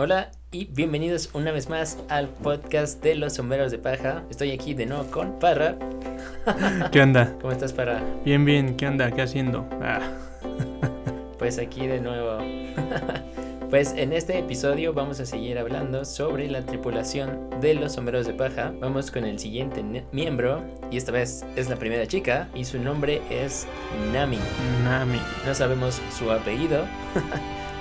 [0.00, 4.22] Hola y bienvenidos una vez más al podcast de los sombreros de paja.
[4.30, 5.74] Estoy aquí de nuevo con Parra.
[6.92, 7.34] ¿Qué onda?
[7.40, 8.00] ¿Cómo estás, Parra?
[8.24, 9.10] Bien, bien, ¿qué onda?
[9.10, 9.68] ¿Qué haciendo?
[9.82, 9.98] Ah.
[11.36, 12.38] Pues aquí de nuevo.
[13.70, 18.32] Pues en este episodio vamos a seguir hablando sobre la tripulación de los sombreros de
[18.32, 18.72] paja.
[18.80, 23.20] Vamos con el siguiente miembro y esta vez es la primera chica y su nombre
[23.28, 23.66] es
[24.10, 24.38] Nami.
[24.84, 25.20] Nami.
[25.44, 26.86] No sabemos su apellido,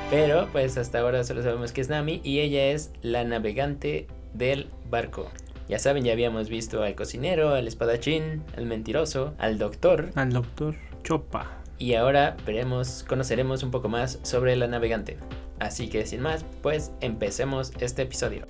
[0.09, 4.69] pero pues hasta ahora solo sabemos que es Nami y ella es la navegante del
[4.89, 5.29] barco.
[5.67, 10.75] Ya saben, ya habíamos visto al cocinero, al espadachín, al mentiroso, al doctor Al doctor
[11.03, 11.61] Chopa.
[11.77, 15.17] y ahora veremos, conoceremos un poco más sobre la navegante.
[15.59, 18.47] Así que sin más, pues empecemos este episodio.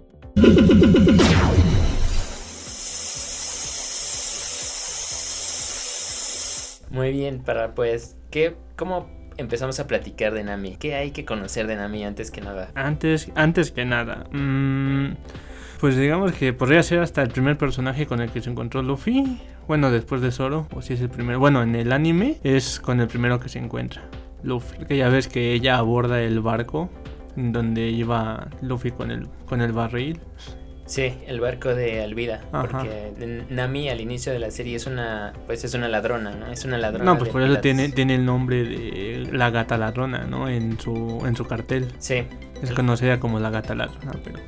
[6.89, 10.75] Muy bien, para pues, ¿qué, ¿cómo empezamos a platicar de Nami?
[10.77, 12.69] ¿Qué hay que conocer de Nami antes que nada?
[12.75, 15.15] Antes, antes que nada, mm,
[15.79, 19.39] pues digamos que podría ser hasta el primer personaje con el que se encontró Luffy.
[19.67, 21.39] Bueno, después de Zoro, o si es el primero.
[21.39, 24.03] Bueno, en el anime es con el primero que se encuentra.
[24.43, 24.85] Luffy.
[24.85, 26.89] Que ya ves que ella aborda el barco
[27.35, 30.19] donde iba Luffy con el, con el barril.
[30.87, 32.67] Sí, el barco de Alvida, Ajá.
[32.79, 36.47] porque Nami al inicio de la serie es una, pues es una ladrona, ¿no?
[36.47, 37.03] Es una ladrona.
[37.03, 40.47] No, pues por eso tiene, tiene el nombre de la gata ladrona, ¿no?
[40.47, 41.91] En su, en su cartel.
[41.99, 42.23] Sí,
[42.63, 44.39] Es conocida como la gata ladrona, pero...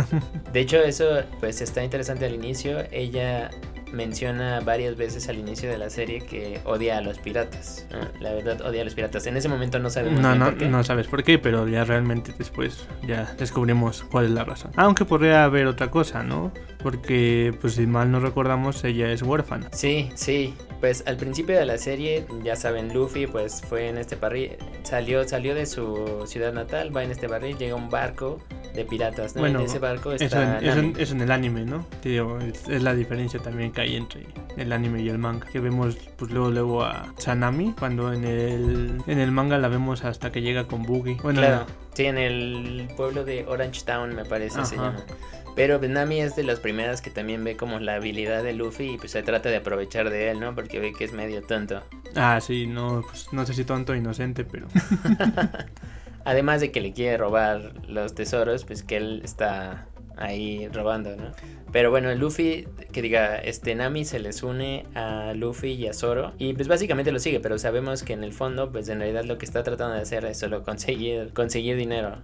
[0.52, 1.04] De hecho, eso
[1.40, 2.78] pues está interesante al inicio.
[2.92, 3.50] Ella
[3.92, 7.86] menciona varias veces al inicio de la serie que odia a los piratas.
[7.90, 7.98] ¿no?
[8.20, 9.26] La verdad, odia a los piratas.
[9.26, 10.68] En ese momento no sabemos No, no, por qué.
[10.68, 14.70] no sabes por qué, pero ya realmente después ya descubrimos cuál es la razón.
[14.76, 16.52] Aunque podría haber otra cosa, ¿no?
[16.82, 19.68] Porque, pues si mal no recordamos, ella es huérfana.
[19.72, 20.54] Sí, sí.
[20.80, 24.52] Pues al principio de la serie, ya saben, Luffy pues fue en este barril,
[24.84, 28.38] salió, salió de su ciudad natal, va en este barril, llega un barco
[28.74, 29.40] de piratas, ¿no?
[29.40, 31.84] Bueno, en ese barco Eso está en, eso, en- eso en el anime, ¿no?
[32.00, 34.26] Te digo, es, es la diferencia también que hay entre
[34.56, 35.48] el anime y el manga.
[35.50, 40.04] Que vemos, pues luego, luego a Sanami, cuando en el, en el manga la vemos
[40.04, 41.16] hasta que llega con Boogie.
[41.24, 45.04] Bueno, Claro, sí, en el pueblo de Orange Town me parece se llama.
[45.58, 48.96] Pero Nami es de las primeras que también ve como la habilidad de Luffy y
[48.96, 50.54] pues se trata de aprovechar de él, ¿no?
[50.54, 51.82] Porque ve que es medio tonto.
[52.14, 54.68] Ah, sí, no, pues no sé si tonto o inocente, pero...
[56.24, 61.32] Además de que le quiere robar los tesoros, pues que él está ahí robando, ¿no?
[61.72, 66.34] Pero bueno, Luffy, que diga, este Nami se les une a Luffy y a Zoro
[66.38, 69.38] y pues básicamente lo sigue, pero sabemos que en el fondo, pues en realidad lo
[69.38, 72.18] que está tratando de hacer es solo conseguir, conseguir dinero.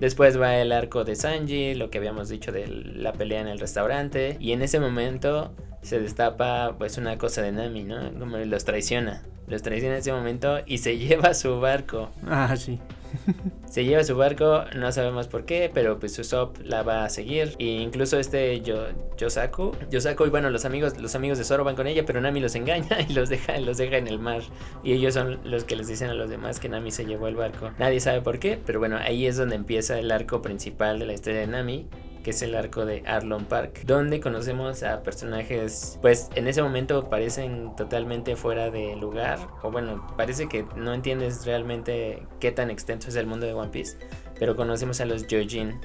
[0.00, 3.58] Después va el arco de Sanji, lo que habíamos dicho de la pelea en el
[3.58, 8.12] restaurante y en ese momento se destapa pues una cosa de Nami, ¿no?
[8.18, 9.22] Como los traiciona.
[9.46, 12.10] Los traiciona en ese momento y se lleva su barco.
[12.26, 12.78] Ah, sí.
[13.66, 17.54] Se lleva su barco, no sabemos por qué, pero pues Usopp la va a seguir.
[17.58, 21.76] E incluso este Yo, Yosaku, Yosaku y bueno, los amigos, los amigos de Zoro van
[21.76, 24.42] con ella, pero Nami los engaña y los deja, los deja en el mar.
[24.82, 27.36] Y ellos son los que les dicen a los demás que Nami se llevó el
[27.36, 27.70] barco.
[27.78, 31.12] Nadie sabe por qué, pero bueno, ahí es donde empieza el arco principal de la
[31.12, 31.86] historia de Nami.
[32.22, 37.08] Que es el arco de Arlon Park, donde conocemos a personajes, pues en ese momento
[37.08, 43.08] parecen totalmente fuera de lugar, o bueno, parece que no entiendes realmente qué tan extenso
[43.08, 43.96] es el mundo de One Piece,
[44.38, 45.80] pero conocemos a los Jojin.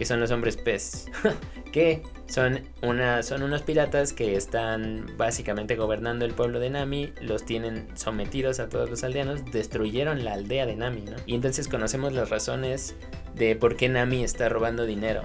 [0.00, 1.10] Que son los hombres pez,
[1.72, 7.44] que son, una, son unos piratas que están básicamente gobernando el pueblo de Nami, los
[7.44, 11.04] tienen sometidos a todos los aldeanos, destruyeron la aldea de Nami.
[11.26, 12.96] Y entonces conocemos las razones
[13.34, 15.20] de por qué Nami está robando dinero,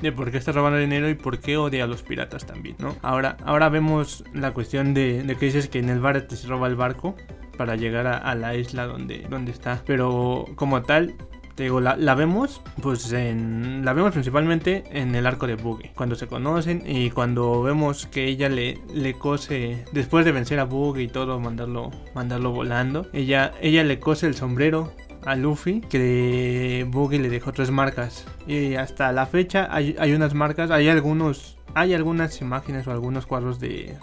[0.00, 2.96] de por qué está robando dinero y por qué odia a los piratas también, ¿no?
[3.02, 6.46] Ahora, ahora vemos la cuestión de, de que dices que en el bar te se
[6.46, 7.14] roba el barco
[7.58, 9.82] para llegar a, a la isla donde, donde está.
[9.84, 11.14] Pero como tal,
[11.54, 16.26] te digo, la, vemos, pues la vemos principalmente en el arco de Boogie, cuando se
[16.26, 21.08] conocen y cuando vemos que ella le, le cose, después de vencer a Boogie y
[21.08, 24.92] todo, mandarlo, mandarlo volando, ella, ella le cose el sombrero
[25.24, 28.26] a Luffy que Boogie le dejó tres marcas.
[28.46, 33.26] Y hasta la fecha hay, hay unas marcas, hay algunos, hay algunas imágenes o algunos
[33.26, 33.96] cuadros de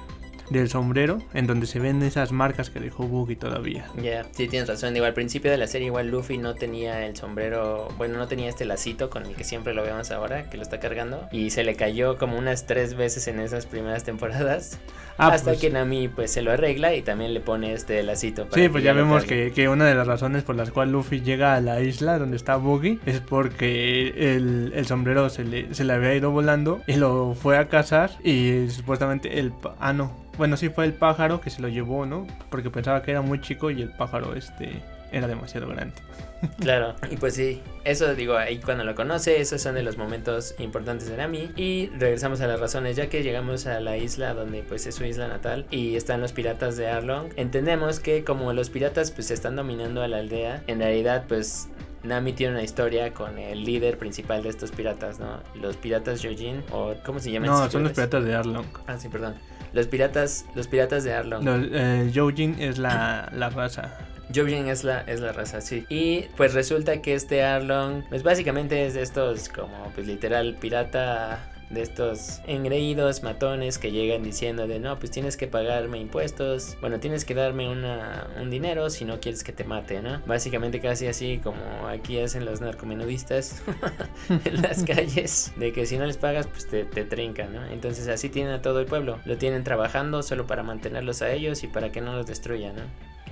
[0.50, 3.86] del sombrero en donde se ven esas marcas que dejó Boogie todavía.
[4.02, 4.94] Ya, sí tienes razón.
[4.94, 8.50] Digo, al principio de la serie igual Luffy no tenía el sombrero, bueno, no tenía
[8.50, 11.28] este lacito con el que siempre lo vemos ahora, que lo está cargando.
[11.32, 14.80] Y se le cayó como unas tres veces en esas primeras temporadas.
[15.18, 18.48] Ah, hasta pues- que Nami pues se lo arregla y también le pone este lacito.
[18.48, 21.22] para Sí, pues ya vemos que, que una de las razones por las cuales Luffy
[21.22, 25.84] llega a la isla donde está Boogie es porque el, el sombrero se le, se
[25.84, 29.52] le había ido volando y lo fue a cazar y supuestamente el...
[29.80, 30.12] Ah, no.
[30.40, 32.26] Bueno, sí fue el pájaro que se lo llevó, ¿no?
[32.50, 34.82] Porque pensaba que era muy chico y el pájaro este
[35.12, 35.96] era demasiado grande.
[36.62, 40.56] Claro, y pues sí, eso digo, ahí cuando lo conoce, esos son de los momentos
[40.58, 41.52] importantes de Nami.
[41.58, 45.04] Y regresamos a las razones, ya que llegamos a la isla donde pues es su
[45.04, 47.34] isla natal y están los piratas de Arlong.
[47.36, 51.68] Entendemos que como los piratas pues están dominando a la aldea, en realidad pues
[52.04, 55.42] Nami tiene una historia con el líder principal de estos piratas, ¿no?
[55.56, 57.50] Los piratas Yojin, o ¿cómo se llaman?
[57.50, 58.68] No, son los piratas de Arlong.
[58.88, 59.36] Ah, sí, perdón.
[59.74, 61.44] Los piratas, los piratas de Arlong.
[61.44, 63.98] Los, eh, Yojin es la, la raza.
[64.30, 65.86] Yojin es la, es la raza, sí.
[65.90, 71.40] Y pues resulta que este Arlong, pues básicamente es de estos como pues literal pirata
[71.70, 77.00] de estos engreídos matones que llegan diciendo de no, pues tienes que pagarme impuestos, bueno,
[77.00, 80.22] tienes que darme una, un dinero si no quieres que te mate, ¿no?
[80.26, 83.62] Básicamente casi así como aquí hacen los narcomenudistas
[84.30, 87.66] en las calles, de que si no les pagas, pues te, te trincan, ¿no?
[87.68, 91.64] Entonces así tienen a todo el pueblo, lo tienen trabajando solo para mantenerlos a ellos
[91.64, 92.84] y para que no los destruyan, ¿no?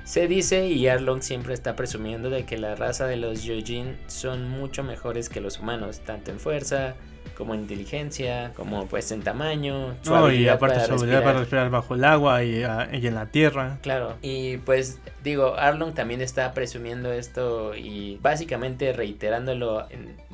[0.08, 4.50] Se dice, y Arlong siempre está presumiendo, de que la raza de los Yojin son
[4.50, 6.96] mucho mejores que los humanos, tanto en fuerza,
[7.38, 9.96] como en inteligencia, como pues en tamaño.
[10.06, 11.24] No, y aparte para respirar.
[11.24, 13.78] para respirar bajo el agua y, ah, y, en la tierra.
[13.84, 19.86] Claro, y pues digo, Arlong también está presumiendo esto y básicamente reiterándolo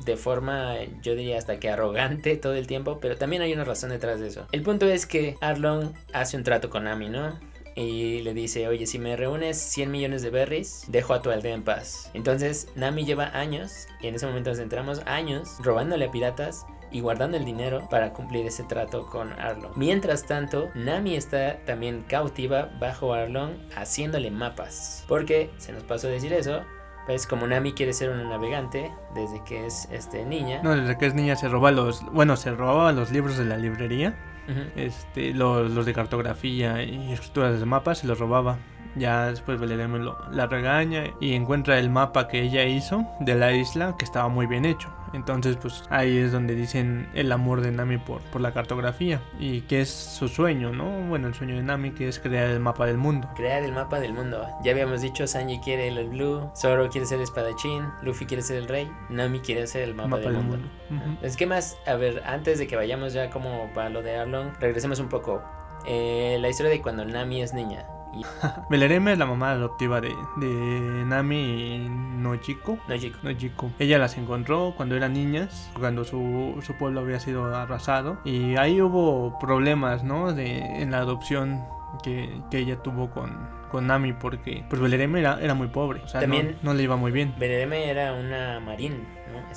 [0.04, 3.90] de forma, yo diría hasta que arrogante todo el tiempo, pero también hay una razón
[3.90, 4.46] detrás de eso.
[4.52, 7.38] El punto es que Arlong hace un trato con Ami, ¿no?
[7.76, 11.54] y le dice, oye, si me reúnes 100 millones de berries, dejo a tu aldea
[11.54, 12.08] en paz.
[12.14, 17.00] Entonces, Nami lleva años, y en ese momento nos centramos, años, robándole a piratas y
[17.00, 19.72] guardando el dinero para cumplir ese trato con Arlong.
[19.76, 25.04] Mientras tanto, Nami está también cautiva bajo Arlong haciéndole mapas.
[25.08, 26.62] Porque, se nos pasó a decir eso,
[27.06, 30.62] pues como Nami quiere ser una navegante desde que es este niña.
[30.62, 33.58] No, desde que es niña se roba los, bueno, se robaba los libros de la
[33.58, 34.16] librería
[34.76, 38.58] este, los, de cartografía y escrituras de mapas se los robaba.
[38.96, 43.96] Ya después Belerem la regaña y encuentra el mapa que ella hizo de la isla
[43.98, 44.88] que estaba muy bien hecho.
[45.14, 49.60] Entonces, pues ahí es donde dicen el amor de Nami por, por la cartografía y
[49.62, 50.90] que es su sueño, ¿no?
[51.08, 53.28] Bueno, el sueño de Nami que es crear el mapa del mundo.
[53.36, 54.46] Crear el mapa del mundo.
[54.64, 58.56] Ya habíamos dicho, Sanji quiere el blue, Zoro quiere ser el espadachín, Luffy quiere ser
[58.56, 60.68] el rey, Nami quiere ser el mapa, del, mundo.
[61.22, 64.52] Es que más, a ver, antes de que vayamos ya como para lo de Arlong,
[64.58, 65.42] regresemos un poco.
[65.86, 67.86] Eh, la historia de cuando Nami es niña.
[68.70, 72.78] Belereme es la mamá adoptiva de, de Nami y Nojiko.
[72.88, 73.18] Nojiko.
[73.22, 73.70] Nojiko.
[73.78, 78.18] Ella las encontró cuando eran niñas, cuando su, su pueblo había sido arrasado.
[78.24, 80.32] Y ahí hubo problemas, ¿no?
[80.32, 81.62] De, en la adopción
[82.02, 86.00] que, que ella tuvo con, con Nami porque pues Belereme era, era muy pobre.
[86.04, 87.34] O sea, También no, no, le iba muy bien.
[87.38, 89.04] Belereme era una marín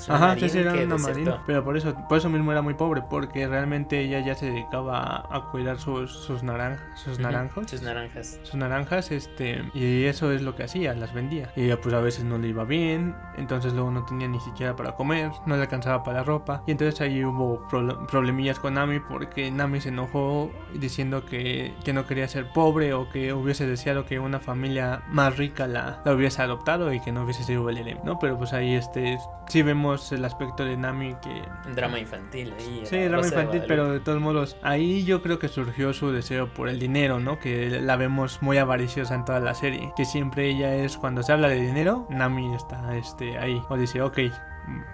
[0.08, 1.42] Ajá, sí, era una marina.
[1.46, 5.26] Pero por eso, por eso mismo era muy pobre, porque realmente ella ya se dedicaba
[5.30, 7.70] a, cuidar sus, sus, naranjas, sus naranjos.
[7.70, 8.40] Sus naranjas.
[8.42, 11.50] Sus naranjas, este, y eso es lo que hacía, las vendía.
[11.56, 14.76] Y ella pues a veces no le iba bien, entonces luego no tenía ni siquiera
[14.76, 16.62] para comer, no le alcanzaba para la ropa.
[16.66, 22.06] Y entonces ahí hubo problemillas con Nami porque Nami se enojó diciendo que, que no
[22.06, 26.42] quería ser pobre o que hubiese deseado que una familia más rica la, la hubiese
[26.42, 28.18] adoptado y que no hubiese sido Belén, ¿no?
[28.18, 29.18] Pero pues ahí este
[29.48, 31.42] sí vemos el aspecto de Nami que...
[31.66, 32.82] Un drama infantil ahí.
[32.84, 36.68] Sí, drama infantil, pero de todos modos, ahí yo creo que surgió su deseo por
[36.68, 37.38] el dinero, ¿no?
[37.38, 39.92] Que la vemos muy avariciosa en toda la serie.
[39.96, 43.62] Que siempre ella es, cuando se habla de dinero, Nami está este, ahí.
[43.68, 44.18] O dice, ok,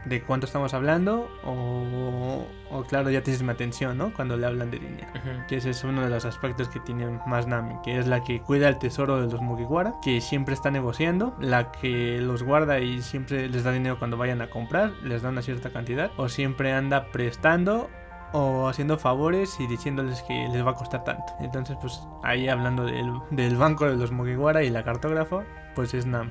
[0.05, 2.47] de cuánto estamos hablando o,
[2.89, 5.09] claro ya tienes mi atención no cuando le hablan de dinero
[5.49, 8.41] que ese es uno de los aspectos que tiene más Nami que es la que
[8.41, 13.03] cuida el tesoro de los Mugiwara que siempre está negociando la que los guarda y
[13.03, 16.73] siempre les da dinero cuando vayan a comprar les da una cierta cantidad o siempre
[16.73, 17.89] anda prestando
[18.35, 21.33] o haciendo favores y diciéndoles que les va a costar tanto.
[21.39, 26.07] Entonces, pues ahí hablando del, del banco de los Mugiwara y la cartógrafa, pues es
[26.07, 26.31] Nam.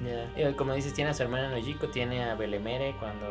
[0.58, 3.26] Como dices, tiene a su hermana Nojiko, tiene a Belemere cuando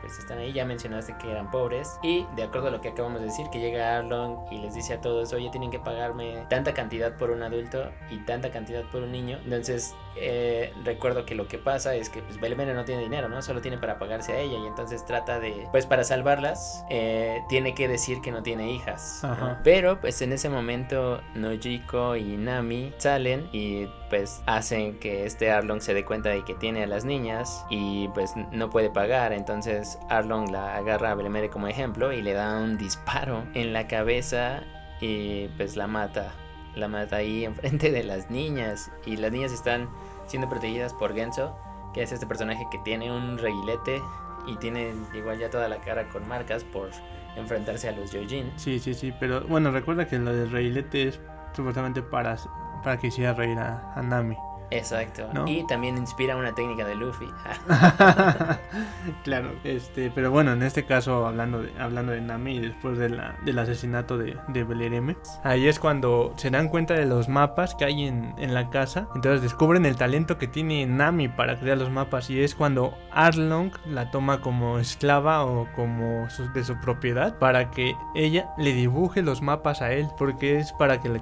[0.00, 1.98] pues están ahí, ya mencionaste que eran pobres.
[2.02, 4.94] Y de acuerdo a lo que acabamos de decir, que llega Arlong y les dice
[4.94, 9.02] a todos, oye, tienen que pagarme tanta cantidad por un adulto y tanta cantidad por
[9.02, 9.38] un niño.
[9.44, 13.42] Entonces, eh, recuerdo que lo que pasa es que pues Belemere no tiene dinero, ¿no?
[13.42, 17.74] Solo tiene para pagarse a ella y entonces trata de, pues para salvarlas, eh, tiene
[17.74, 19.22] que decir que no tiene hijas.
[19.62, 25.80] Pero pues en ese momento Nojiko y Nami salen y pues hacen que este Arlong
[25.80, 29.32] se dé cuenta de que tiene a las niñas y pues no puede pagar.
[29.32, 33.88] Entonces Arlong la agarra a Belemere como ejemplo y le da un disparo en la
[33.88, 34.62] cabeza
[35.00, 36.32] y pues la mata.
[36.76, 39.88] La mata ahí enfrente de las niñas y las niñas están
[40.28, 41.58] siendo protegidas por Genso,
[41.92, 44.00] que es este personaje que tiene un reguilete
[44.46, 46.90] y tiene igual ya toda la cara con marcas por
[47.34, 48.52] enfrentarse a los Yojin.
[48.54, 51.20] Sí, sí, sí, pero bueno, recuerda que lo del reguilete es
[51.52, 52.36] supuestamente para,
[52.84, 54.36] para que hiciera reír a Nami.
[54.70, 55.28] Exacto.
[55.32, 55.46] ¿No?
[55.46, 57.26] Y también inspira una técnica de Luffy.
[59.24, 63.36] claro, este, pero bueno, en este caso hablando de, hablando de Nami después de la,
[63.44, 67.84] del asesinato de, de Belereme, ahí es cuando se dan cuenta de los mapas que
[67.84, 71.90] hay en, en la casa, entonces descubren el talento que tiene Nami para crear los
[71.90, 77.38] mapas y es cuando Arlong la toma como esclava o como su- de su propiedad
[77.38, 81.14] para que ella le dibuje los mapas a él, porque es para que la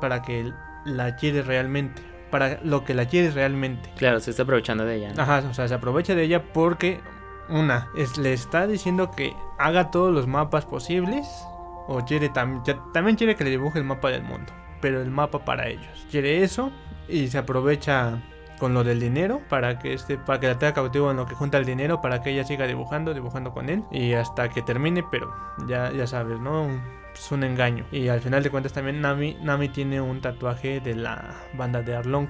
[0.00, 0.54] para que él
[0.84, 3.90] la quiere realmente, para lo que la quiere realmente.
[3.96, 5.12] claro, se está aprovechando de ella.
[5.14, 5.22] ¿no?
[5.22, 7.00] Ajá, o sea, se aprovecha de ella porque,
[7.48, 11.26] una, es, le está diciendo que haga todos los mapas posibles.
[11.86, 14.52] O quiere tam- ya- también quiere que le dibuje el mapa del mundo.
[14.80, 16.06] Pero el mapa para ellos.
[16.10, 16.72] Quiere eso
[17.08, 18.22] y se aprovecha
[18.58, 21.34] con lo del dinero para que este para que la tenga cautivo en lo que
[21.34, 25.02] junta el dinero para que ella siga dibujando dibujando con él y hasta que termine
[25.10, 25.34] pero
[25.66, 26.68] ya ya sabes no
[27.14, 30.80] Un- es un engaño y al final de cuentas también Nami Nami tiene un tatuaje
[30.80, 32.26] de la banda de Arlong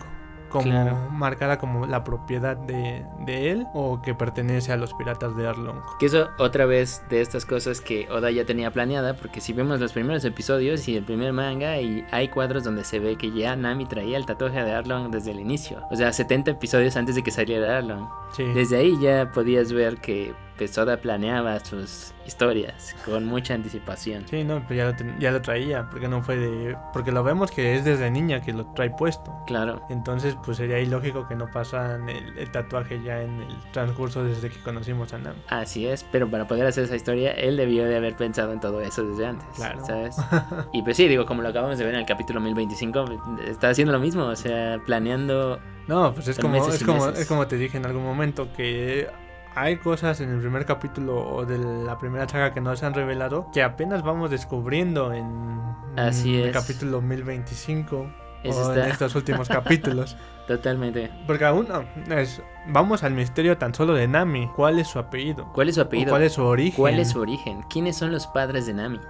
[0.50, 1.08] como Claro.
[1.10, 5.80] marcada como la propiedad de, de él o que pertenece a los piratas de Arlong.
[5.98, 9.80] Que eso otra vez de estas cosas que Oda ya tenía planeada, porque si vemos
[9.80, 13.56] los primeros episodios y el primer manga, y hay cuadros donde se ve que ya
[13.56, 15.80] Nami traía el tatuaje de Arlong desde el inicio.
[15.90, 18.06] O sea, 70 episodios antes de que saliera Arlong.
[18.36, 18.44] Sí.
[18.54, 24.24] Desde ahí ya podías ver que pues, Oda planeaba sus historias con mucha anticipación.
[24.28, 26.76] Sí, no, pues ya lo, ten- ya lo traía, porque no fue de...
[26.92, 29.34] Porque lo vemos que es desde niña que lo trae puesto.
[29.46, 29.82] Claro.
[29.90, 34.48] Entonces, pues sería ilógico que no pasaran el, el tatuaje ya en el transcurso desde
[34.48, 35.38] que conocimos a Nami.
[35.48, 38.80] Así es, pero para poder hacer esa historia, él debió de haber pensado en todo
[38.80, 39.84] eso desde antes, Claro.
[39.84, 40.16] ¿sabes?
[40.72, 43.04] Y pues sí, digo, como lo acabamos de ver en el capítulo 1025,
[43.48, 45.58] está haciendo lo mismo, o sea, planeando...
[45.86, 49.08] No, pues es como, es como, es como te dije en algún momento que
[49.54, 52.94] hay cosas en el primer capítulo o de la primera saga que no se han
[52.94, 55.60] revelado que apenas vamos descubriendo en,
[55.96, 56.56] Así en el es.
[56.56, 58.10] capítulo 1025
[58.42, 60.16] Eso o en estos últimos capítulos.
[60.46, 61.10] Totalmente.
[61.26, 64.48] Porque aún no, es, vamos al misterio tan solo de Nami.
[64.54, 65.50] ¿Cuál es su apellido?
[65.52, 66.10] ¿Cuál es su ¿O apellido?
[66.10, 66.76] ¿Cuál es su origen?
[66.76, 67.62] ¿Cuál es su origen?
[67.70, 69.00] ¿Quiénes son los padres de Nami?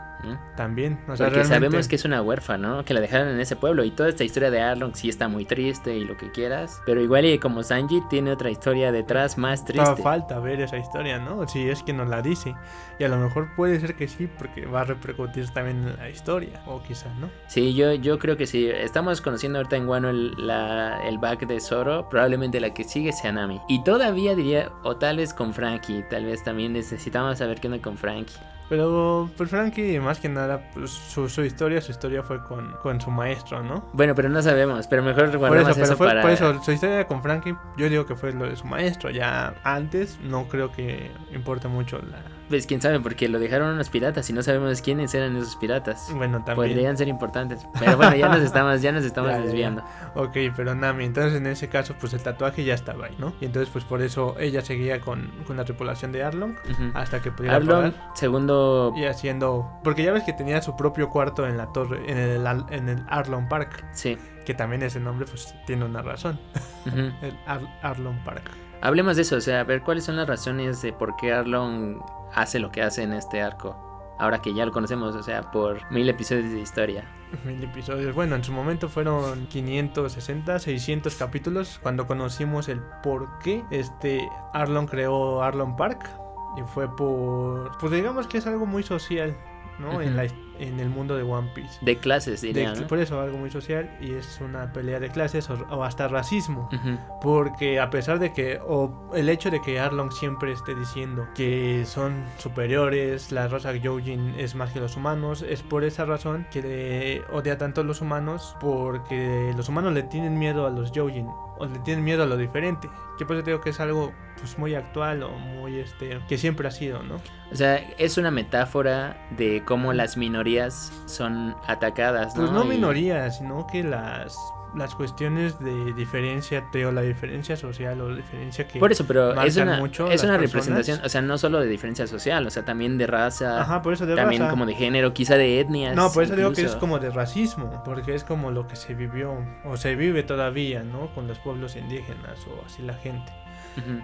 [0.56, 2.84] También, o sea, Porque realmente- sabemos que es una huérfana, ¿no?
[2.84, 5.44] Que la dejaron en ese pueblo y toda esta historia de Arlong sí está muy
[5.44, 9.64] triste y lo que quieras, pero igual y como Sanji tiene otra historia detrás más
[9.64, 10.02] triste.
[10.02, 11.46] falta ver esa historia, ¿no?
[11.48, 12.54] Si es que nos la dice.
[12.98, 16.08] Y a lo mejor puede ser que sí, porque va a repercutir también en la
[16.08, 16.60] historia.
[16.66, 17.28] O quizás, ¿no?
[17.48, 18.68] Sí, yo, yo creo que sí.
[18.68, 22.08] Estamos conociendo ahorita en Wano el, la- el back de Zoro.
[22.08, 23.60] Probablemente la que sigue sea Nami.
[23.68, 26.04] Y todavía diría, o tal vez con Frankie.
[26.08, 28.36] Tal vez también necesitamos saber qué onda con Frankie.
[28.68, 33.00] Pero, pues Frankie, más que nada, pues, su, su historia, su historia fue con, con
[33.00, 33.90] su maestro, ¿no?
[33.92, 34.86] Bueno, pero no sabemos.
[34.86, 36.22] Pero mejor Por guardamos eso, eso, pero fue, para...
[36.22, 39.10] por eso, su historia con Frankie, yo digo que fue lo de su maestro.
[39.10, 42.22] Ya antes, no creo que importe mucho la.
[42.48, 46.08] Pues quién sabe, porque lo dejaron unos piratas y no sabemos quiénes eran esos piratas.
[46.14, 46.70] Bueno, también.
[46.72, 47.66] Podrían ser importantes.
[47.78, 49.46] Pero bueno, ya nos estamos, ya nos estamos Ya, ya, ya.
[49.46, 49.82] desviando.
[50.14, 53.32] Ok, pero Nami, entonces en ese caso, pues el tatuaje ya estaba ahí, ¿no?
[53.40, 56.54] Y entonces, pues por eso ella seguía con, con la tripulación de Arlong
[56.94, 58.10] hasta que pudiera Arlong, pagar.
[58.14, 58.92] segundo.
[58.96, 59.68] Y haciendo.
[59.82, 63.02] Porque ya ves que tenía su propio cuarto en la torre, en el, en el
[63.08, 63.84] Arlong Park.
[63.92, 64.18] Sí.
[64.44, 66.38] Que también ese nombre, pues tiene una razón.
[67.22, 68.42] El Ar- Arlong Park.
[68.82, 72.00] Hablemos de eso, o sea, a ver cuáles son las razones de por qué Arlong
[72.34, 73.76] hace lo que hace en este arco.
[74.18, 77.04] Ahora que ya lo conocemos, o sea, por mil episodios de historia.
[77.44, 78.14] Mil episodios.
[78.14, 84.86] Bueno, en su momento fueron 560, 600 capítulos cuando conocimos el por qué este Arlong
[84.86, 86.08] creó Arlong Park.
[86.56, 87.76] Y fue por.
[87.78, 89.36] Pues digamos que es algo muy social,
[89.80, 90.00] ¿no?
[90.00, 91.78] en, la, en el mundo de One Piece.
[91.82, 92.86] De clases, De- diría, ¿no?
[92.86, 96.68] Por eso algo muy social y es una pelea de clases o, o hasta racismo.
[96.72, 96.98] Ujú.
[97.22, 101.84] Porque a pesar de que, o el hecho de que Arlong siempre esté diciendo que
[101.86, 106.62] son superiores, la raza Gyojin es más que los humanos, es por esa razón que
[106.62, 111.28] le odia tanto a los humanos, porque los humanos le tienen miedo a los Gyojin,
[111.58, 112.88] o le tienen miedo a lo diferente.
[113.18, 116.66] Que por eso digo que es algo pues muy actual o muy este, que siempre
[116.66, 117.16] ha sido, ¿no?
[117.52, 122.42] O sea, es una metáfora de cómo las minorías son atacadas, ¿no?
[122.42, 124.36] Pues no Y- minorías, sino que las
[124.76, 129.40] las cuestiones de diferencia, te digo, la diferencia social o diferencia que Por eso, pero
[129.42, 130.40] es una, mucho es una personas.
[130.40, 133.92] representación, o sea, no solo de diferencia social, o sea, también de raza, Ajá, por
[133.92, 134.50] eso de también raza.
[134.50, 135.94] como de género, quizá de etnias.
[135.94, 138.94] No, por eso digo que es como de racismo, porque es como lo que se
[138.94, 141.14] vivió o se vive todavía, ¿no?
[141.14, 143.32] Con los pueblos indígenas o así la gente.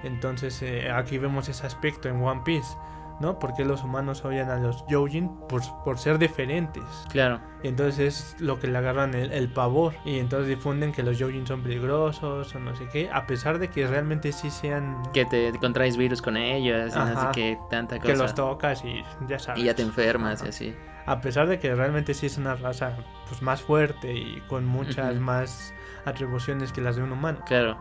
[0.02, 2.76] Entonces eh, aquí vemos ese aspecto en One Piece,
[3.20, 3.38] ¿no?
[3.38, 6.84] Porque los humanos odian a los Yojin por, por ser diferentes.
[7.10, 7.40] Claro.
[7.62, 7.98] Y entonces
[8.34, 9.94] es lo que le agarran el, el pavor.
[10.04, 13.10] Y entonces difunden que los Yojin son peligrosos o no sé qué.
[13.12, 15.02] A pesar de que realmente sí sean...
[15.12, 18.12] Que te contraes virus con ellos, y no sé qué, tanta cosa.
[18.12, 19.62] Que los tocas y ya sabes.
[19.62, 20.74] y ya te enfermas y así.
[21.06, 22.96] A pesar de que realmente sí es una raza
[23.28, 25.74] pues más fuerte y con muchas más
[26.04, 27.40] atribuciones que las de un humano.
[27.46, 27.78] Claro.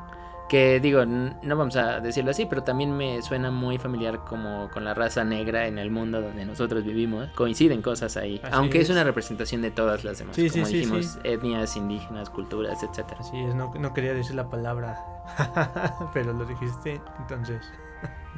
[0.49, 4.83] Que digo, no vamos a decirlo así, pero también me suena muy familiar como con
[4.83, 7.29] la raza negra en el mundo donde nosotros vivimos.
[7.35, 8.41] Coinciden cosas ahí.
[8.43, 8.85] Así aunque es.
[8.85, 8.89] es.
[8.89, 10.35] una representación de todas las demás.
[10.35, 11.19] Sí, sí, como sí, dijimos, sí.
[11.23, 13.17] etnias, indígenas, culturas, etcétera.
[13.19, 14.99] Así es, no, no quería decir la palabra,
[16.13, 17.61] pero lo dijiste, entonces.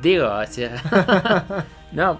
[0.01, 1.65] Digo, o sea.
[1.93, 2.19] no,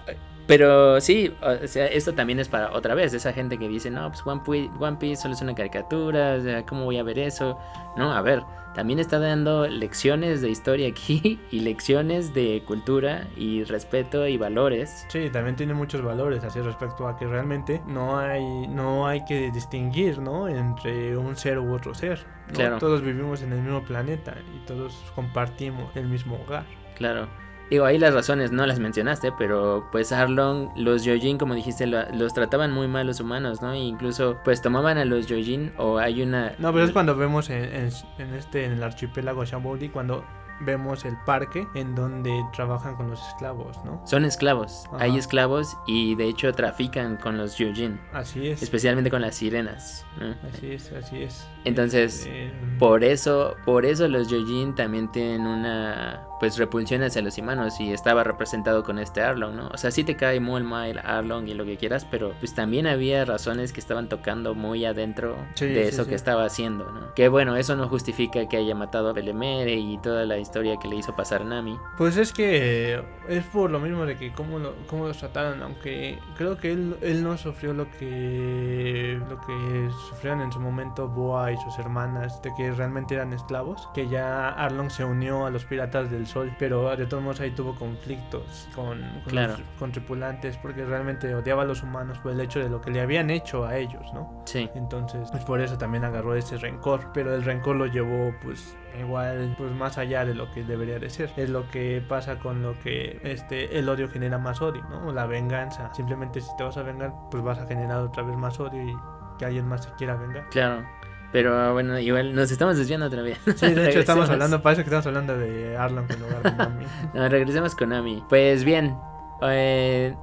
[0.52, 4.10] pero sí, o sea, esto también es para otra vez, esa gente que dice, no,
[4.10, 7.20] pues One Piece, One Piece solo es una caricatura, o sea, ¿cómo voy a ver
[7.20, 7.58] eso?
[7.96, 8.44] No, a ver,
[8.76, 15.06] también está dando lecciones de historia aquí y lecciones de cultura y respeto y valores.
[15.08, 19.52] Sí, también tiene muchos valores así respecto a que realmente no hay, no hay que
[19.52, 20.50] distinguir, ¿no?
[20.50, 22.26] Entre un ser u otro ser.
[22.50, 22.56] ¿no?
[22.56, 22.78] Claro.
[22.78, 26.66] Todos vivimos en el mismo planeta y todos compartimos el mismo hogar.
[26.98, 27.30] Claro.
[27.72, 32.08] Digo, ahí las razones no las mencionaste, pero pues Arlong, los Yojin, como dijiste, lo-
[32.12, 33.72] los trataban muy mal los humanos, ¿no?
[33.72, 36.54] E incluso pues tomaban a los Yojin o hay una...
[36.60, 40.24] No, pero es cuando vemos en, en- en este, en el archipiélago Shamboudi, cuando
[40.64, 44.00] vemos el parque en donde trabajan con los esclavos, ¿no?
[44.06, 45.06] Son esclavos, Ajá.
[45.06, 48.62] hay esclavos y de hecho trafican con los Yojin, Así es.
[48.62, 50.06] especialmente con las sirenas.
[50.20, 50.36] ¿no?
[50.48, 51.48] Así es, así es.
[51.64, 57.38] Entonces, Eh, Por eso, por eso los Yojin también tienen una pues repulsión hacia los
[57.38, 59.68] humanos y estaba representado con este Arlong, ¿no?
[59.68, 62.88] O sea, sí te cae muy mal Arlong y lo que quieras, pero pues también
[62.88, 66.10] había razones que estaban tocando muy adentro Sí, de sí, eso sí.
[66.10, 67.14] que estaba haciendo, ¿no?
[67.14, 70.88] Que bueno, eso no justifica que haya matado a Belemere y toda la historia que
[70.88, 71.78] le hizo pasar a Nami.
[71.98, 76.18] Pues es que es por lo mismo de que cómo, lo, cómo los trataron, aunque
[76.38, 81.52] creo que él, él no sufrió lo que lo que sufrieron en su momento Boa
[81.52, 85.66] y sus hermanas, de que realmente eran esclavos, que ya Arlong se unió a los
[85.66, 89.54] piratas del sol, pero de todos modos ahí tuvo conflictos con, con, Claro.
[89.54, 92.92] los- con tripulantes, porque realmente odiaba a los humanos por el hecho de lo que
[92.92, 94.42] le habían hecho a ellos, ¿no?
[94.46, 98.78] Sí, Entonces, pues por eso también agarró ese rencor, pero el rencor lo llevó pues
[99.00, 101.32] igual pues más allá de lo que debería de ser.
[101.38, 105.08] Es lo que pasa con lo que este el odio genera más odio, ¿no?
[105.08, 105.94] O la venganza.
[105.94, 108.96] Simplemente si te vas a vengar, pues vas a generar otra vez más odio y
[109.38, 110.48] que alguien más se quiera vengar.
[110.50, 110.86] claro.
[111.32, 113.38] Pero bueno, igual nos estamos desviando otra vez.
[113.56, 116.86] Sí, de hecho estamos hablando, parece que estamos hablando de Arlong en lugar de Nami.
[117.14, 118.24] No, regresemos con Nami.
[118.28, 118.98] Pues bien,
[119.42, 120.14] eh,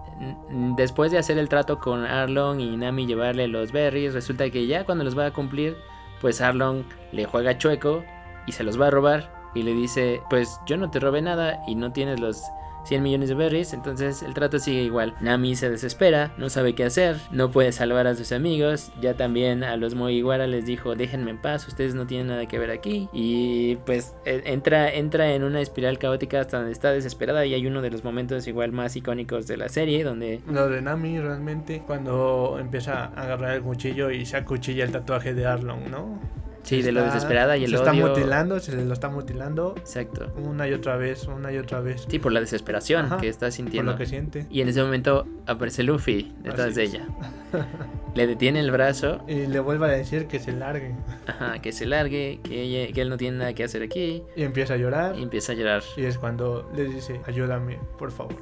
[0.77, 4.85] después de hacer el trato con Arlong y Nami llevarle los berries, resulta que ya
[4.85, 5.77] cuando los va a cumplir,
[6.21, 8.05] pues Arlong le juega chueco
[8.47, 11.61] y se los va a robar y le dice, pues yo no te robé nada
[11.67, 12.43] y no tienes los
[12.85, 15.15] 100 millones de berries, entonces el trato sigue igual.
[15.21, 19.65] Nami se desespera, no sabe qué hacer, no puede salvar a sus amigos, ya también
[19.65, 23.09] a los Mugiwara les dijo, déjenme en paz, ustedes no tienen nada que ver aquí
[23.13, 27.67] y pues e- entra, entra en una espiral caótica hasta donde está desesperada y hay
[27.67, 30.41] uno de los momentos igual más icónicos de la serie donde...
[30.51, 35.35] Lo de Nami realmente cuando empieza a agarrar el cuchillo y se acuchilla el tatuaje
[35.35, 36.19] de Arlong, ¿no?
[36.69, 37.91] Sí, de lo Está- desesperada y el se odio.
[37.93, 40.33] está mutilando, se lo está mutilando Exacto.
[40.37, 42.05] una y otra vez, una y otra vez.
[42.09, 43.93] Sí, por la desesperación Ajá, que está Por sintiendo.
[43.93, 44.47] lo que siente.
[44.51, 46.95] Y en ese momento aparece Luffy detrás Así de es.
[46.95, 47.07] ella.
[48.15, 50.95] Le detiene el brazo, Y le vuelve a decir que se largue.
[51.27, 54.23] ajá, que se largue, que, ella- que él no tiene nada que hacer aquí.
[54.37, 55.17] Y empieza a llorar.
[55.19, 58.37] Y empieza a llorar Y es cuando le dice, ayúdame, por favor.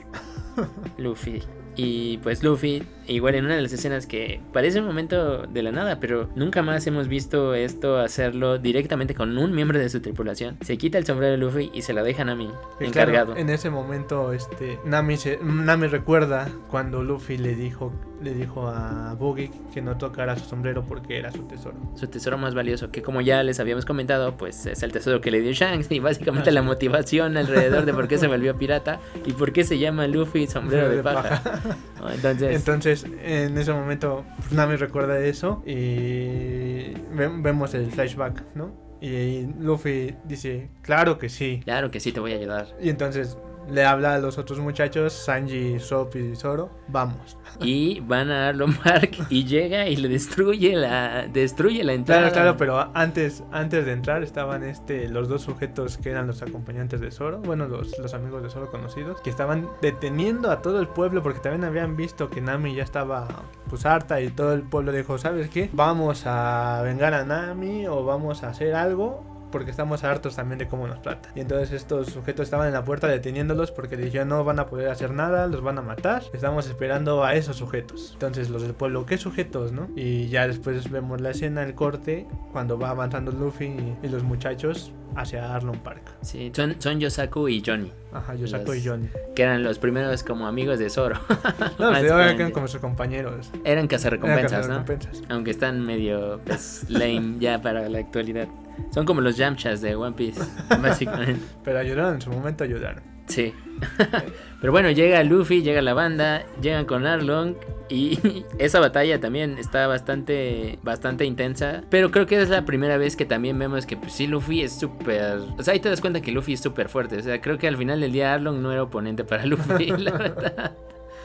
[0.99, 1.43] Luffy.
[1.77, 5.73] Y pues Luffy, igual en una de las escenas que parece un momento de la
[5.73, 10.57] nada, pero nunca más hemos visto esto hacerlo directamente con un miembro de su tripulación.
[10.63, 13.27] Se quita el sombrero de Luffy y se lo dejan a Y encargado.
[13.27, 17.93] claro, en ese momento, este, Nami, se, Nami recuerda cuando Luffy le dijo,
[18.27, 21.77] le dijo a Boogie que no tocara su sombrero porque era su tesoro.
[21.95, 25.31] Su tesoro más valioso, que como ya les habíamos comentado, pues es el tesoro que
[25.31, 26.67] le dio Shanks y básicamente Ah, la sí.
[26.67, 30.89] motivación alrededor de por qué se volvió pirata y por qué se llama Luffy sombrero
[30.91, 31.41] de paja.
[32.15, 38.73] Entonces, Entonces, en ese momento, pues, Nami recuerda eso y ve- vemos el flashback, ¿no?
[39.01, 41.61] Y Luffy dice, claro que sí.
[41.65, 42.69] claro que sí te voy a ayudar.
[42.81, 43.37] Y entonces
[43.71, 47.37] le habla a los otros muchachos, Sanji, Sop y Zoro, vamos.
[47.61, 52.31] Y van a Arlong Park y llega y le destruye la destruye la entrada.
[52.31, 56.43] Claro, claro, pero antes, antes de entrar estaban este, los dos sujetos que eran los
[56.43, 60.81] acompañantes de Zoro, bueno, los, los amigos de Zoro conocidos, que estaban deteniendo a todo
[60.81, 63.27] el pueblo porque también habían visto que Nami ya estaba
[63.69, 65.71] pues harta y todo el pueblo dijo, ¿sabes qué?
[65.73, 70.67] Vamos a vengar a Nami o vamos a hacer algo porque estamos hartos también de
[70.69, 71.33] cómo nos tratan.
[71.35, 74.89] Y entonces estos sujetos estaban en la puerta deteniéndolos porque dijeron no van a poder
[74.89, 76.23] hacer nada, los van a matar.
[76.33, 78.11] Estamos esperando a esos sujetos.
[78.15, 79.89] Entonces los del pueblo, ¿qué sujetos, no?
[79.97, 84.23] Y ya después vemos la escena, el corte, cuando va avanzando Luffy y, y los
[84.23, 86.03] muchachos hacia Arlong Park.
[86.21, 87.91] Sí, son, son Yosaku y Johnny.
[88.13, 89.09] Ajá, Yosaku Los- y Johnny.
[89.35, 91.19] Que eran los primeros como amigos de Zoro.
[91.79, 93.51] No, se eran como sus compañeros.
[93.53, 94.77] Eran Eran cazarrecompensas, ¿no?
[94.85, 95.23] cazarrecompensas.
[95.31, 98.49] Aunque están medio pues, lame ya para la actualidad.
[98.91, 100.41] Son como los Yamchas de One Piece,
[100.83, 101.43] básicamente.
[101.65, 103.03] Pero ayudaron, en su momento ayudaron.
[103.27, 103.53] Sí.
[104.61, 107.57] Pero bueno, llega Luffy, llega la banda, llegan con Arlong
[107.89, 113.17] y esa batalla también está bastante bastante intensa, pero creo que es la primera vez
[113.17, 116.21] que también vemos que pues sí Luffy es súper, o sea, ahí te das cuenta
[116.21, 118.73] que Luffy es súper fuerte, o sea, creo que al final del día Arlong no
[118.73, 120.73] era oponente para Luffy, la verdad.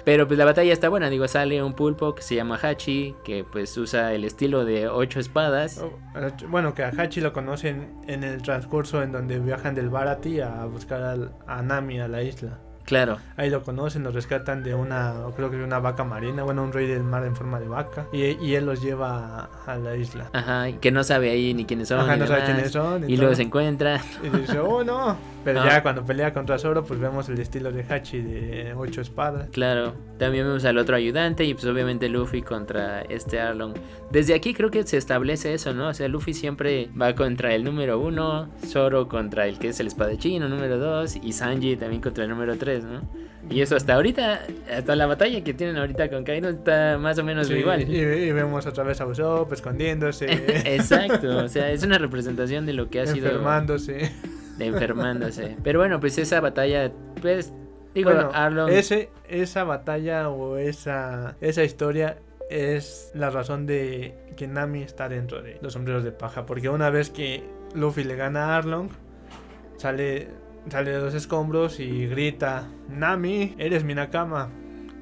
[0.05, 3.43] Pero pues la batalla está buena, digo, sale un pulpo que se llama Hachi, que
[3.43, 5.79] pues usa el estilo de ocho espadas.
[5.79, 5.91] Oh,
[6.49, 10.65] Bueno, que a Hachi lo conocen en el transcurso en donde viajan del Barati a
[10.65, 12.59] buscar a Nami a la isla.
[12.83, 16.63] Claro, Ahí lo conocen, lo rescatan de una, creo que de una vaca marina, bueno,
[16.63, 18.07] un rey del mar en forma de vaca.
[18.11, 20.29] Y, y él los lleva a, a la isla.
[20.33, 21.99] ajá, que no sabe ahí ni quiénes son.
[21.99, 23.07] Ajá, ni no sabe quiénes son.
[23.09, 24.01] Y luego se encuentra.
[24.23, 25.15] Y dice, oh no.
[25.43, 25.67] Pero Ah.
[25.67, 29.49] ya cuando pelea contra Zoro, pues vemos el estilo de Hachi de ocho espadas.
[29.49, 33.73] Claro, también vemos al otro ayudante y pues obviamente Luffy contra este Arlong.
[34.11, 35.87] Desde aquí creo que se establece eso, ¿no?
[35.87, 39.87] O sea, Luffy siempre va contra el número uno, Zoro contra el que es el
[39.87, 43.01] espadachín, o número dos, y Sanji también contra el número tres, ¿no?
[43.49, 44.41] Y eso hasta ahorita,
[44.77, 47.81] hasta la batalla que tienen ahorita con Kaido está más o menos Sí, igual.
[47.89, 50.27] Y, y vemos otra vez a Usopp escondiéndose,
[50.75, 54.11] Exacto, o sea, es una representación de lo que ha sido enfermándose.
[54.61, 55.57] De enfermándose.
[55.63, 57.53] Pero bueno, pues esa batalla, pues,
[57.93, 58.69] digo, Bueno, Arlong...
[58.69, 62.17] ese, esa batalla o esa, esa historia
[62.49, 66.45] es la razón de que Nami está dentro de los sombreros de paja.
[66.45, 67.43] Porque una vez que
[67.73, 68.89] Luffy le gana a Arlong,
[69.77, 70.27] sale,
[70.69, 74.49] sale de los escombros y grita, Nami, eres mi Nakama.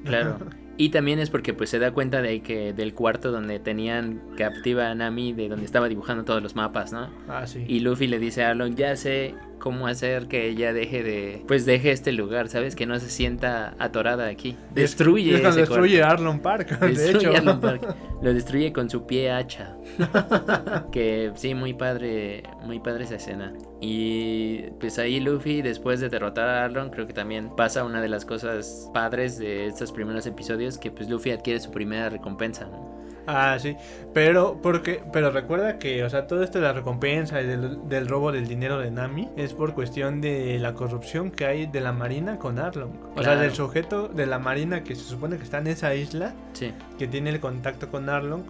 [0.04, 0.38] Claro.
[0.80, 4.88] Y también es porque pues se da cuenta de que del cuarto donde tenían captiva
[4.88, 7.10] a Nami, de donde estaba dibujando todos los mapas, ¿no?
[7.28, 7.66] Ah, sí.
[7.68, 11.64] Y Luffy le dice a Arlong, ya sé cómo hacer que ella deje de, pues
[11.64, 12.74] deje este lugar, ¿sabes?
[12.74, 14.56] Que no se sienta atorada aquí.
[14.74, 16.14] Destruye Es cuando ese destruye cuarto.
[16.14, 17.36] Arlong Park, de Destruye hecho.
[17.36, 17.96] Arlong Park.
[18.20, 19.76] Lo destruye con su pie hacha.
[20.92, 23.52] que sí, muy padre, muy padre esa escena.
[23.80, 28.08] Y pues ahí Luffy, después de derrotar a Arlong, creo que también pasa una de
[28.08, 32.66] las cosas padres de estos primeros episodios, que pues Luffy adquiere su primera recompensa.
[32.66, 32.99] ¿no?
[33.26, 33.76] Ah, sí.
[34.12, 38.08] Pero, porque, pero recuerda que, o sea, todo esto de la recompensa y del, del
[38.08, 41.92] robo del dinero de Nami es por cuestión de la corrupción que hay de la
[41.92, 42.92] marina con Arlong.
[43.16, 46.34] O sea, del sujeto de la marina que se supone que está en esa isla,
[46.52, 48.42] Sí, que tiene el contacto con Arlong.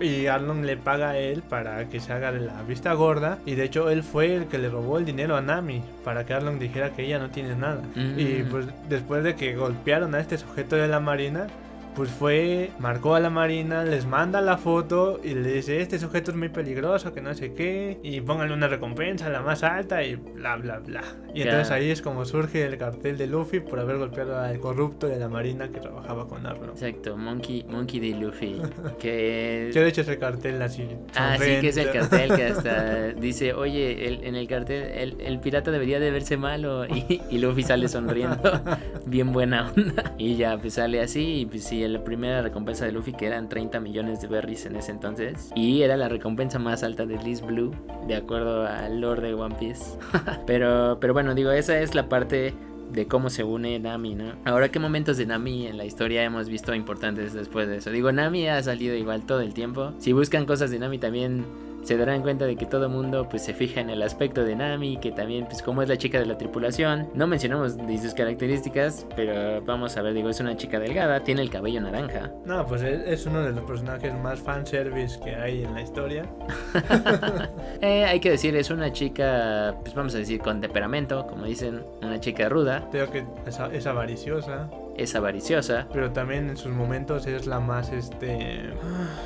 [0.00, 3.38] Y Arlong le paga a él para que se haga de la vista gorda.
[3.46, 5.82] Y de hecho, él fue el que le robó el dinero a Nami.
[6.02, 7.82] Para que Arlong dijera que ella no tiene nada.
[7.94, 8.18] Mm.
[8.18, 11.46] Y pues después de que golpearon a este sujeto de la marina,
[11.94, 16.30] pues fue, marcó a la marina, les manda la foto y le dice, este sujeto
[16.30, 20.14] es muy peligroso, que no sé qué, y pónganle una recompensa, la más alta, y
[20.16, 21.02] bla, bla, bla.
[21.34, 21.44] Y Ya.
[21.44, 25.18] entonces ahí es como surge el cartel de Luffy por haber golpeado al corrupto de
[25.18, 26.70] la marina que trabajaba con Arlong.
[26.70, 28.18] exacto, Monkey, Monkey D.
[28.18, 28.60] Luffy.
[28.98, 30.86] Que Yo de hecho ese cartel así.
[31.14, 35.20] Ah, sí, que es el cartel que hasta dice, oye, el- en el cartel el,
[35.20, 38.40] el pirata debería de verse malo y, y Luffy sale sonriendo,
[39.06, 40.14] bien buena onda.
[40.18, 43.48] Y ya, pues sale así y pues sí, la primera recompensa de Luffy que eran
[43.48, 45.50] 30 millones de berries en ese entonces.
[45.54, 47.72] Y era la recompensa más alta de Liz Blue,
[48.06, 49.98] de acuerdo al lore de One Piece.
[50.46, 52.54] pero, pero bueno, digo, esa es la parte
[52.92, 54.34] de cómo se une Nami, ¿no?
[54.44, 57.90] Ahora, ¿qué momentos de Nami en la historia hemos visto importantes después de eso?
[57.90, 59.92] Digo, Nami ha salido igual todo el tiempo.
[59.98, 61.44] Si buscan cosas de Nami también
[61.82, 64.56] se darán cuenta de que todo el mundo pues se fija en el aspecto de
[64.56, 67.08] Nami, que también pues como es la chica de la tripulación.
[67.14, 71.42] No mencionamos ni sus características, pero vamos a ver, digo, es una chica delgada, tiene
[71.42, 72.30] el cabello naranja.
[72.44, 76.26] No, pues es, es uno de los personajes más fanservice que hay en la historia.
[77.80, 81.82] Eh, hay que decir, es una chica, pues vamos a decir, con temperamento, como dicen,
[82.00, 84.68] una chica ruda, Creo que es, es avariciosa.
[84.96, 85.86] Es avariciosa.
[85.92, 88.70] pero también en sus momentos es la más este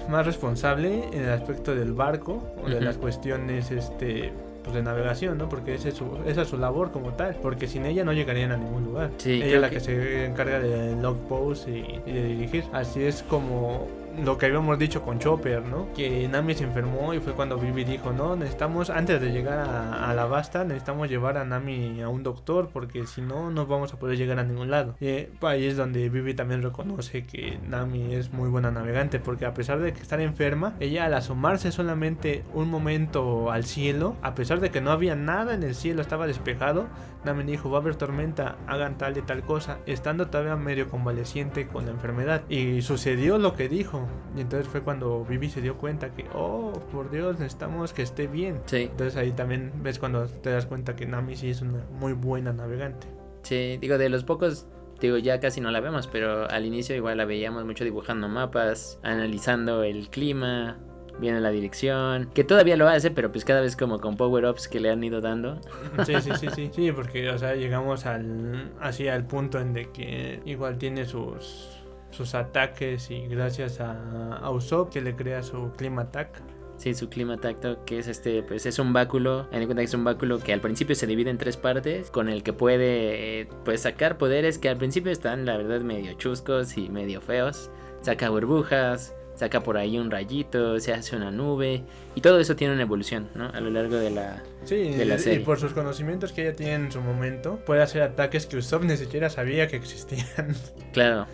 [0.09, 2.85] más responsable en el aspecto del barco o de Ujú.
[2.85, 5.49] las cuestiones este pues de navegación, ¿no?
[5.49, 8.51] Porque esa es, su, esa es su labor como tal, porque sin ella no llegarían
[8.51, 9.11] a ningún lugar.
[9.19, 9.81] Sí, ella es la que- que...
[9.81, 12.65] se encarga de log post y, y de dirigir.
[12.73, 13.87] Así es como
[14.25, 15.93] lo que habíamos dicho con Chopper, ¿no?
[15.95, 20.13] Que Nami se enfermó y fue cuando Vivi dijo, no, necesitamos, antes de llegar a,
[20.15, 23.99] la basta, necesitamos llevar a Nami a un doctor porque si no, no vamos a
[23.99, 24.97] poder llegar a ningún lado.
[25.01, 29.47] Y eh, ahí es donde Vivi también reconoce que Nami es muy buena navegante porque
[29.47, 34.61] a pesar de estar enferma, ella al asomarse solamente un momento al cielo, a pesar
[34.61, 36.87] de que no había nada en el cielo, estaba despejado,
[37.25, 41.67] Nami dijo, va a haber tormenta, hagan tal y tal cosa, estando todavía medio convaleciente
[41.67, 42.43] con la enfermedad.
[42.49, 44.06] Y sucedió lo que dijo.
[44.37, 48.27] Y entonces fue cuando Vivi se dio cuenta que, oh, por Dios, necesitamos que esté
[48.27, 48.61] bien.
[48.67, 48.89] Sí.
[48.91, 52.53] Entonces ahí también ves cuando te das cuenta que Nami sí es una muy buena
[52.53, 53.07] navegante.
[53.43, 54.67] Sí, digo, de los pocos
[55.01, 58.99] digo, ya casi no la vemos, pero al inicio igual la veíamos mucho dibujando mapas,
[59.03, 60.79] analizando el clima,
[61.19, 64.81] viene la dirección, que todavía lo hace, pero pues cada vez como con power-ups que
[64.81, 65.61] le han ido dando.
[66.05, 69.91] Sí, sí, sí, sí, sí, porque, o sea, llegamos al, así al punto en de
[69.91, 71.76] que igual tiene sus
[72.17, 76.43] sus ataques y gracias a, a Usopp que le crea su clima attack.
[76.79, 79.49] Sí, su clima tacto, que es este, pues es un báculo.
[79.51, 82.29] En cuenta que es un báculo que al principio se divide en tres partes, con
[82.29, 86.91] el que puede pues sacar poderes que al principio están, la verdad, medio chuscos y
[86.91, 87.71] medio feos.
[88.03, 91.83] Saca burbujas, saca por ahí un rayito, se hace una nube
[92.15, 93.49] y todo eso tiene una evolución, ¿no?
[93.49, 95.41] A lo largo de la, sí, de la serie.
[95.41, 98.85] Y por sus conocimientos que ella tiene en su momento, puede hacer ataques que Usopp
[98.85, 100.55] ni siquiera sabía que existían.
[100.93, 101.27] Claro.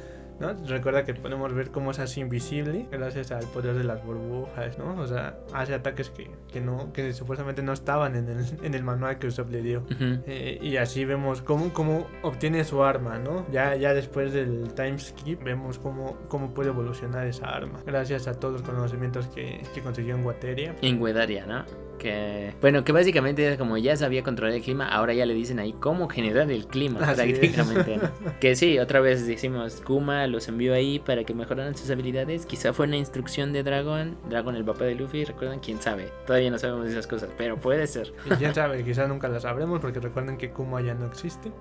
[0.67, 5.01] Recuerda que podemos ver cómo es así invisible gracias al poder de las burbujas, ¿no?
[5.01, 8.83] O sea, hace ataques que, que no, que supuestamente no estaban en el, en el
[8.83, 9.85] manual que Usopp le dio.
[10.27, 13.47] Eh, y así vemos cómo, cómo obtiene su arma, ¿no?
[13.51, 17.81] Ya, ya después del time skip vemos cómo, cómo puede evolucionar esa arma.
[17.87, 20.75] Gracias a todos los conocimientos que, que consiguió en Guateria.
[20.83, 21.65] En Guedaria, ¿no?
[21.99, 25.73] Que, bueno, que básicamente como ya sabía controlar el clima, ahora ya le dicen ahí
[25.73, 28.01] cómo generar el clima prácticamente.
[28.41, 32.47] Que sí, otra vez decimos, Kuma los envió ahí para que mejoraran sus habilidades.
[32.47, 36.11] Quizá fue una instrucción de Dragon, Dragon el papá de Luffy, recuerdan, quién sabe.
[36.27, 38.13] Todavía no sabemos esas cosas, pero puede ser.
[38.39, 41.53] Quién sabe, quizá nunca las sabremos porque recuerden que Kuma ya no existe.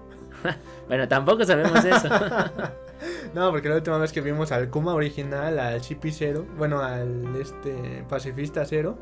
[0.88, 2.10] bueno, tampoco sabemos eso.
[3.34, 7.36] no, porque la última vez que vimos al Kuma original, al Chippy Zero, bueno, al
[7.36, 8.98] este pacifista Zero,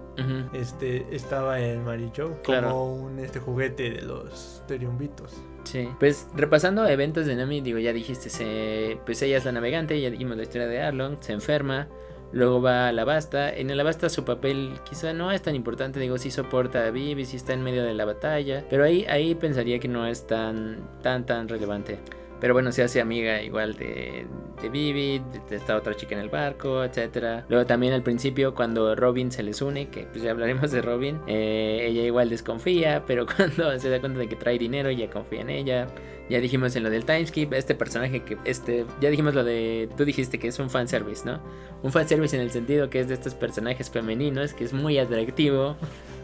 [0.54, 5.38] este estaba en Maricho como un este juguete de los teriumbitos.
[5.64, 10.00] Sí, pues repasando eventos de Nami, digo, ya dijiste, se, pues ella es la navegante,
[10.00, 11.88] ya dijimos la historia de Arlong, se enferma,
[12.32, 16.00] luego va a la Basta, en la Basta su papel quizá no es tan importante,
[16.00, 19.36] digo, sí soporta a Vivi, sí está en medio de la batalla, pero ahí, ahí
[19.36, 22.00] pensaría que no es tan, tan, tan relevante.
[22.40, 24.26] Pero bueno, se hace amiga igual de,
[24.62, 27.44] de Vivi, de, esta otra chica en el barco, etc.
[27.50, 31.20] Luego también al principio cuando Robin se les une, que pues ya hablaremos de Robin,
[31.28, 35.42] eh, ella igual desconfía, pero cuando se da cuenta de que trae dinero, ella confía
[35.42, 35.88] en ella.
[36.30, 40.06] Ya dijimos en lo del timeskip, este personaje que, este, ya dijimos lo de, tú
[40.06, 41.42] dijiste que es un fanservice, ¿no?
[41.82, 45.76] Un fanservice en el sentido que es de estos personajes femeninos, que es muy atractivo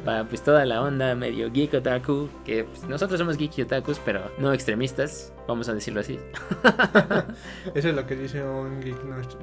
[0.05, 4.31] para pues toda la onda medio geek otaku, que pues, nosotros somos geek otakus, pero
[4.37, 6.19] no extremistas, vamos a decirlo así.
[7.75, 8.97] Eso es lo que dice un geek,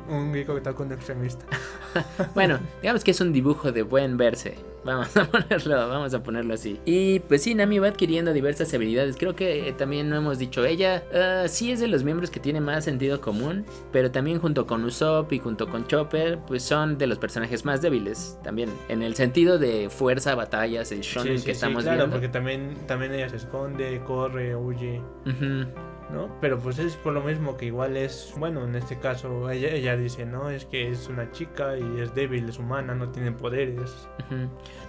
[0.09, 1.44] un geek otaku no extremista.
[2.35, 4.57] bueno, digamos que es un dibujo de buen verse.
[4.85, 6.81] Vamos a ponerlo, vamos a ponerlo así.
[6.85, 9.16] Y pues sí, Nami va adquiriendo diversas habilidades.
[9.16, 12.40] Creo que eh, también no hemos dicho, ella uh, sí es de los miembros que
[12.40, 16.98] tiene más sentido común, pero también junto con Usopp y junto con Chopper, pues son
[16.98, 18.70] de los personajes más débiles también.
[18.88, 23.29] En el sentido de fuerza, batallas, el shonen que estamos claro, porque también, también ella
[23.29, 25.01] se esconde, corre, huye.
[26.12, 26.29] ¿no?
[26.43, 29.97] Pero pues es por lo mismo que igual es, bueno, en este caso ella, ella
[29.97, 30.51] dice, ¿no?
[30.51, 34.07] Es que es una chica y es débil, es humana, no tiene poderes.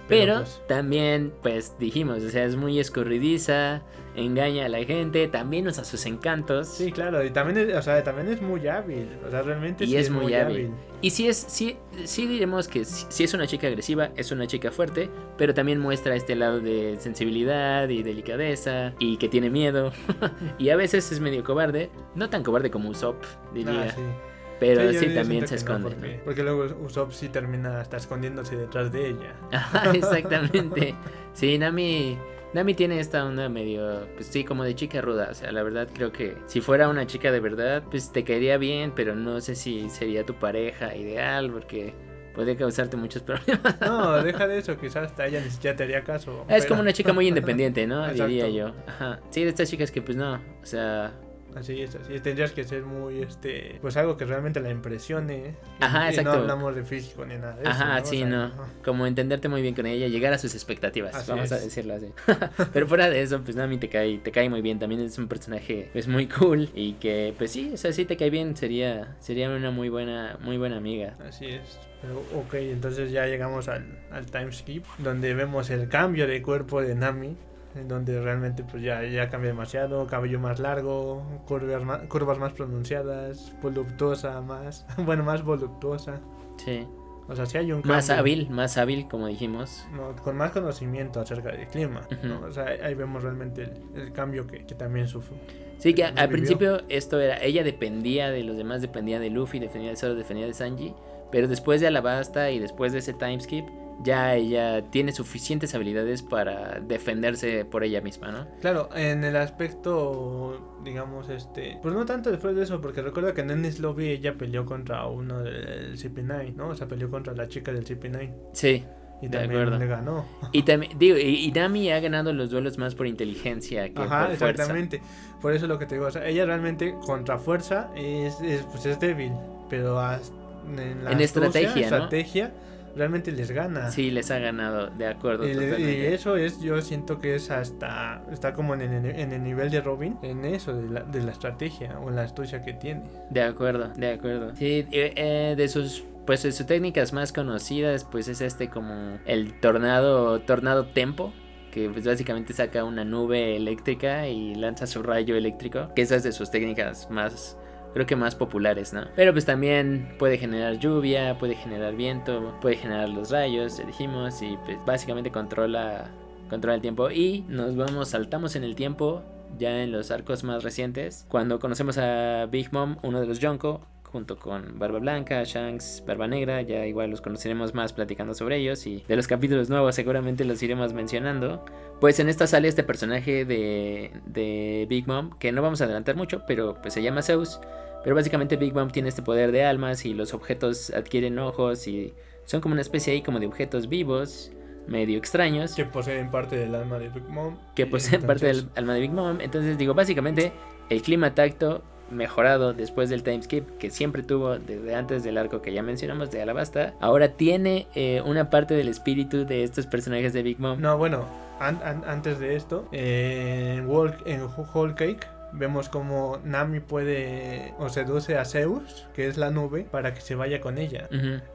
[0.06, 3.82] Pero, pues, también, pues dijimos, o sea, es muy escurridiza,
[4.16, 6.68] engaña a la gente, también usa sus encantos.
[6.68, 9.96] Sí, claro, y también es, o sea, también es muy hábil, o sea, realmente y
[9.96, 10.70] es, muy, hábil.
[11.00, 14.70] Y sí es, sí, sí diremos que si, es una chica agresiva, es una chica
[14.70, 19.92] fuerte, pero también muestra este lado de sensibilidad y delicadeza y que tiene miedo.
[20.58, 23.22] y a veces es medio cobarde, no tan cobarde como Usopp,
[23.52, 23.94] diría.
[23.96, 26.20] Ah, pero sí, también se esconde.
[26.24, 29.34] porque, luego Usopp sí termina hasta escondiéndose detrás de ella.
[29.92, 30.94] exactamente.
[31.34, 32.16] Sí, Nami.
[32.54, 35.28] Nami tiene esta onda medio, pues sí, como de chica ruda.
[35.30, 38.58] O sea, la verdad creo que si fuera una chica de verdad, pues te caería
[38.58, 41.92] bien, pero no sé si sería tu pareja ideal, porque
[42.32, 43.80] puede causarte muchos problemas.
[43.80, 46.44] No, deja de eso, quizás hasta ella ni siquiera te haría caso.
[46.48, 48.06] Es como una chica muy independiente, ¿no?
[48.12, 48.72] Diría yo.
[48.86, 49.18] Ajá.
[49.30, 51.12] Sí, de estas chicas que pues no, o sea,
[51.56, 52.22] Así es, así es.
[52.22, 55.54] Tendrías que ser muy, este, pues algo que realmente la impresione.
[55.80, 56.32] Ajá, y exacto.
[56.34, 58.10] no hablamos de físico ni nada de Ajá, eso.
[58.10, 58.52] sí, O sea, no.
[58.84, 61.64] Como entenderte muy bien con ella, llegar a sus expectativas, Así vamos a es.
[61.64, 62.08] decirlo así.
[62.72, 64.78] Pero fuera de eso, pues Nami te cae, te cae muy bien.
[64.78, 68.16] También es un personaje pues muy cool y que pues sí, o sea, sí te
[68.16, 71.14] cae bien, sería sería una muy buena muy buena amiga.
[71.26, 71.78] Así es.
[72.02, 76.82] Pero, ok, entonces ya llegamos al, al time skip, donde vemos el cambio de cuerpo
[76.82, 77.34] de Nami,
[77.74, 82.52] en donde realmente pues ya, ya cambia demasiado, cabello más largo, curvas más, curvas más
[82.52, 86.20] pronunciadas, voluptuosa más, bueno, más voluptuosa.
[86.56, 86.86] Sí.
[87.26, 87.94] O sea, sí hay un cambio.
[87.94, 89.86] Más hábil, más hábil, como dijimos.
[89.94, 92.06] No, con más conocimiento acerca del clima.
[92.22, 92.36] ¿no?
[92.36, 92.46] Ujú.
[92.46, 95.34] O sea, ahí vemos realmente el, el cambio que, que también sufre.
[95.78, 99.58] Sí, que Nos al principio esto era, ella dependía de los demás, dependía de Luffy,
[99.58, 100.94] dependía de Zoro, dependía de Sanji,
[101.30, 103.66] pero después de Alabasta y después de ese time skip,
[104.02, 108.46] ya ella tiene suficientes habilidades para defenderse por ella misma, ¿no?
[108.60, 111.78] Claro, en el aspecto, digamos, este.
[111.82, 115.06] Pues no tanto después de eso, porque recuerdo que en Ennis Lobby ella peleó contra
[115.06, 116.68] uno del CP9, ¿no?
[116.68, 118.32] O sea, peleó contra la chica del CP9.
[118.52, 118.84] Sí.
[119.22, 119.78] Y De también acuerdo.
[119.78, 120.26] le ganó.
[120.52, 124.26] Y también, digo, y, y Nami ha ganado los duelos más por inteligencia que Ajá,
[124.28, 124.50] por fuerza.
[124.50, 125.02] exactamente.
[125.40, 126.06] Por eso es lo que te digo.
[126.06, 129.32] O sea, ella realmente contra fuerza es, es, pues es débil.
[129.70, 131.96] Pero en, la En astucia, estrategia, ¿no?
[131.96, 132.52] estrategia,
[132.96, 133.90] realmente les gana.
[133.90, 135.46] Sí, les ha ganado, de acuerdo.
[135.48, 139.42] Y, y eso es, yo siento que es hasta, está como en el, en el
[139.42, 143.02] nivel de Robin, en eso, de la, de la estrategia o la astucia que tiene.
[143.30, 144.54] De acuerdo, de acuerdo.
[144.56, 149.18] Sí, eh, eh, de sus pues de sus técnicas más conocidas, pues es este como
[149.26, 151.34] el tornado tornado tempo,
[151.70, 156.22] que pues básicamente saca una nube eléctrica y lanza su rayo eléctrico, que esa es
[156.22, 157.58] de sus técnicas más
[157.94, 159.06] creo que más populares, ¿no?
[159.16, 164.42] Pero pues también puede generar lluvia, puede generar viento, puede generar los rayos, ya dijimos,
[164.42, 166.10] y pues básicamente controla
[166.50, 169.22] controla el tiempo y nos vamos saltamos en el tiempo
[169.58, 173.80] ya en los arcos más recientes cuando conocemos a Big Mom, uno de los Yonko
[174.14, 178.86] junto con Barba Blanca, Shanks, Barba Negra, ya igual los conoceremos más platicando sobre ellos
[178.86, 181.64] y de los capítulos nuevos seguramente los iremos mencionando.
[182.00, 186.14] Pues en esta sale este personaje de, de Big Mom, que no vamos a adelantar
[186.14, 187.58] mucho, pero pues se llama Zeus.
[188.04, 192.14] Pero básicamente Big Mom tiene este poder de almas y los objetos adquieren ojos y
[192.44, 194.52] son como una especie ahí como de objetos vivos,
[194.86, 197.56] medio extraños Que poseen parte del alma de Big Mom.
[197.74, 199.38] que poseen parte entonces- del alma de Big Mom.
[199.40, 200.52] Entonces digo, básicamente
[200.90, 205.62] el clima tacto mejorado después del time skip que siempre tuvo desde antes del arco
[205.62, 210.34] que ya mencionamos de Alabasta, ahora tiene eh, una parte del espíritu de estos personajes
[210.34, 210.78] de Big Mom.
[210.78, 211.24] No, bueno,
[211.60, 218.36] an- an- antes de esto, eh, en Whole Cake vemos como Nami puede o seduce
[218.36, 221.08] a Zeus, que es la nube, para que se vaya con ella.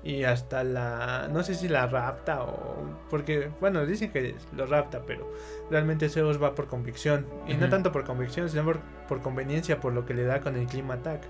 [0.04, 1.30] Y hasta la.
[1.32, 2.78] No sé si la rapta o.
[3.10, 5.32] Porque, bueno, dicen que lo rapta, pero
[5.70, 7.26] realmente Zeus va por convicción.
[7.48, 10.56] Y no tanto por convicción, sino por, por conveniencia, por lo que le da con
[10.56, 11.22] el clima attack.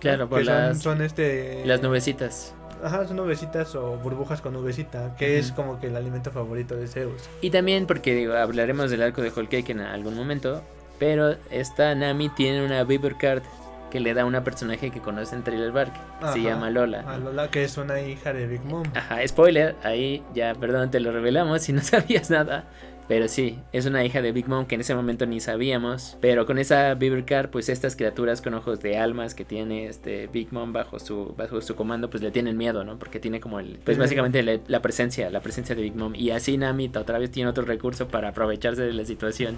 [0.00, 1.64] Claro, por que son, las, son este.
[1.64, 2.54] las nubecitas.
[2.82, 6.86] Ajá, son nubecitas o burbujas con nubecita, que es como que el alimento favorito de
[6.86, 7.22] Zeus.
[7.40, 10.62] Y también porque digo, hablaremos del arco de Whole Cake en algún momento,
[10.98, 13.42] pero esta Nami tiene una Beaver Card
[13.90, 16.32] que le da a una personaje que conoce en Trailer Bark, Ajá.
[16.32, 17.00] se llama Lola.
[17.06, 18.82] A Lola, que es una hija de Big Mom.
[18.94, 22.64] Ajá, spoiler, ahí ya, perdón, te lo revelamos si no sabías nada.
[23.08, 26.16] Pero sí, es una hija de Big Mom que en ese momento ni sabíamos.
[26.20, 30.26] Pero con esa Beaver Card, pues estas criaturas con ojos de almas que tiene este
[30.26, 32.98] Big Mom bajo su, bajo su comando, pues le tienen miedo, ¿no?
[32.98, 33.78] Porque tiene como el.
[33.84, 36.14] Pues básicamente la, la presencia, la presencia de Big Mom.
[36.14, 39.56] Y así Nami otra vez tiene otro recurso para aprovecharse de la situación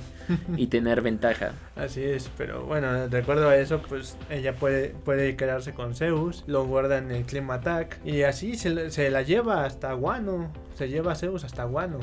[0.56, 1.52] y tener ventaja.
[1.76, 6.44] Así es, pero bueno, de acuerdo a eso, pues ella puede, puede quedarse con Zeus,
[6.46, 10.88] lo guarda en el Clima Attack y así se, se la lleva hasta Guano, se
[10.88, 12.00] lleva a Zeus hasta Guano,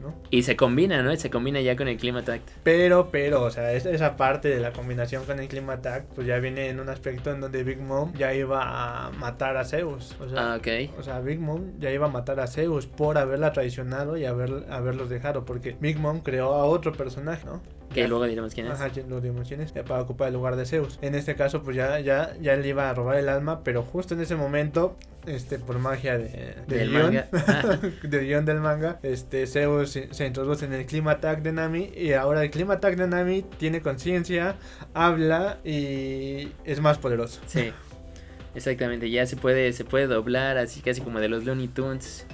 [0.00, 0.14] ¿no?
[0.30, 1.12] Y se combina, ¿no?
[1.12, 2.48] Y se combina ya con el Clima Tact.
[2.62, 6.26] Pero, pero, o sea, es- esa parte de la combinación con el Clima Attack, pues
[6.26, 10.16] ya viene en un aspecto en donde Big Mom ya iba a matar a Zeus,
[10.20, 10.54] o sea, Ah.
[10.98, 14.64] O sea, Big Mom ya iba a matar a Zeus por haberla traicionado y haber,
[14.70, 15.44] haberlos dejado.
[15.44, 17.62] Porque Big Mom creó a otro personaje, ¿no?
[17.94, 18.72] Que Ya- luego diremos quién es.
[18.72, 20.98] Ajá, lo dimos quién es, ya para ocupar el lugar de Zeus.
[21.00, 24.14] En este caso, pues ya, ya, ya le iba a robar el alma, pero justo
[24.14, 27.28] en ese momento, este, por magia de, de Del guion, manga.
[27.46, 31.52] Ah, de guion del manga, este, Zeus se, se introduce en el clima attack de
[31.52, 34.56] Nami y ahora el clima attack de Nami tiene conciencia,
[34.92, 37.40] habla y es más poderoso.
[37.46, 37.72] Sí.
[38.54, 42.26] Exactamente, ya se puede, se puede doblar así casi como de los Looney Tunes.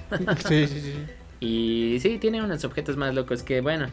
[0.47, 0.93] sí, sí, sí.
[1.43, 3.87] Y sí, tiene unos objetos más locos que, bueno,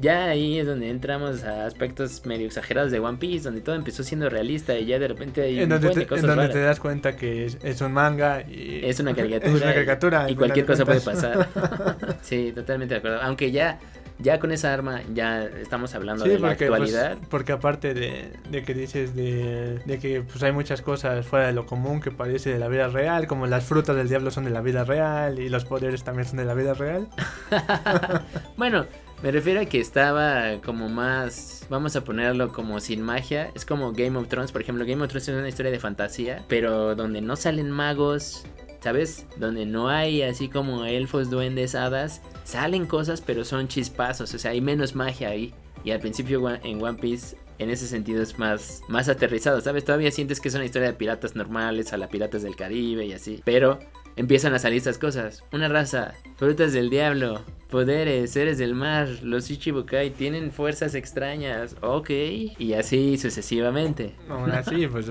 [0.00, 4.02] ya ahí es donde entramos a aspectos medio exagerados de One Piece, donde todo empezó
[4.02, 6.36] siendo realista y ya de repente hay En un donde, te, de en cosas donde
[6.36, 6.52] raras.
[6.52, 9.52] te das cuenta que es, es un manga y Es una caricatura.
[9.56, 10.26] Es una caricatura.
[10.30, 11.48] Y al cualquier cosa de puede pasar.
[12.22, 13.20] sí, totalmente de acuerdo.
[13.22, 13.78] Aunque ya
[14.18, 17.18] ya con esa arma ya estamos hablando Sí, de la porque, pues, actualidad.
[17.28, 21.52] porque aparte de, de que dices de, de que pues hay muchas cosas fuera de
[21.52, 24.50] lo común que parece de la vida real, como las frutas del diablo son de
[24.50, 27.08] la vida real y los poderes también son de la vida real.
[28.56, 28.86] Bueno,
[29.22, 33.50] me refiero a que estaba como más, vamos a ponerlo como sin magia.
[33.54, 36.44] Es como Game of Thrones, por ejemplo, Game of Thrones es una historia de fantasía,
[36.48, 38.44] pero donde no salen magos,
[38.80, 39.26] ¿sabes?
[39.36, 42.20] Donde no hay así como elfos, duendes, hadas.
[42.44, 45.54] Salen cosas, pero son chispazos, o sea, hay menos magia ahí.
[45.82, 49.84] Y al principio en One Piece, en ese sentido es más, más aterrizado, ¿sabes?
[49.84, 53.12] Todavía sientes que es una historia de piratas normales, a la piratas del Caribe y
[53.12, 53.40] así.
[53.44, 53.78] Pero
[54.16, 55.44] empiezan a salir estas cosas.
[55.52, 62.10] Una raza, frutas del diablo, poderes, seres del mar, los Ichibukai tienen fuerzas extrañas, ok.
[62.58, 64.14] Y así sucesivamente.
[64.28, 65.06] Aún así, pues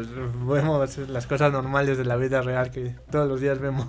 [0.45, 3.87] vemos las cosas normales de la vida real que todos los días vemos.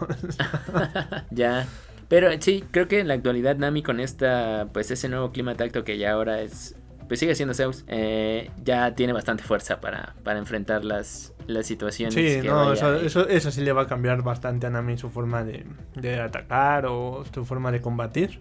[1.30, 1.66] ya.
[2.08, 5.82] Pero sí, creo que en la actualidad Nami con esta, pues ese nuevo clima tacto
[5.82, 6.76] que ya ahora es,
[7.08, 12.14] pues sigue siendo Zeus, eh, ya tiene bastante fuerza para, para enfrentar las, las situaciones.
[12.14, 15.10] Sí, que no, eso, eso, eso sí le va a cambiar bastante a Nami su
[15.10, 18.40] forma de, de atacar o su forma de combatir.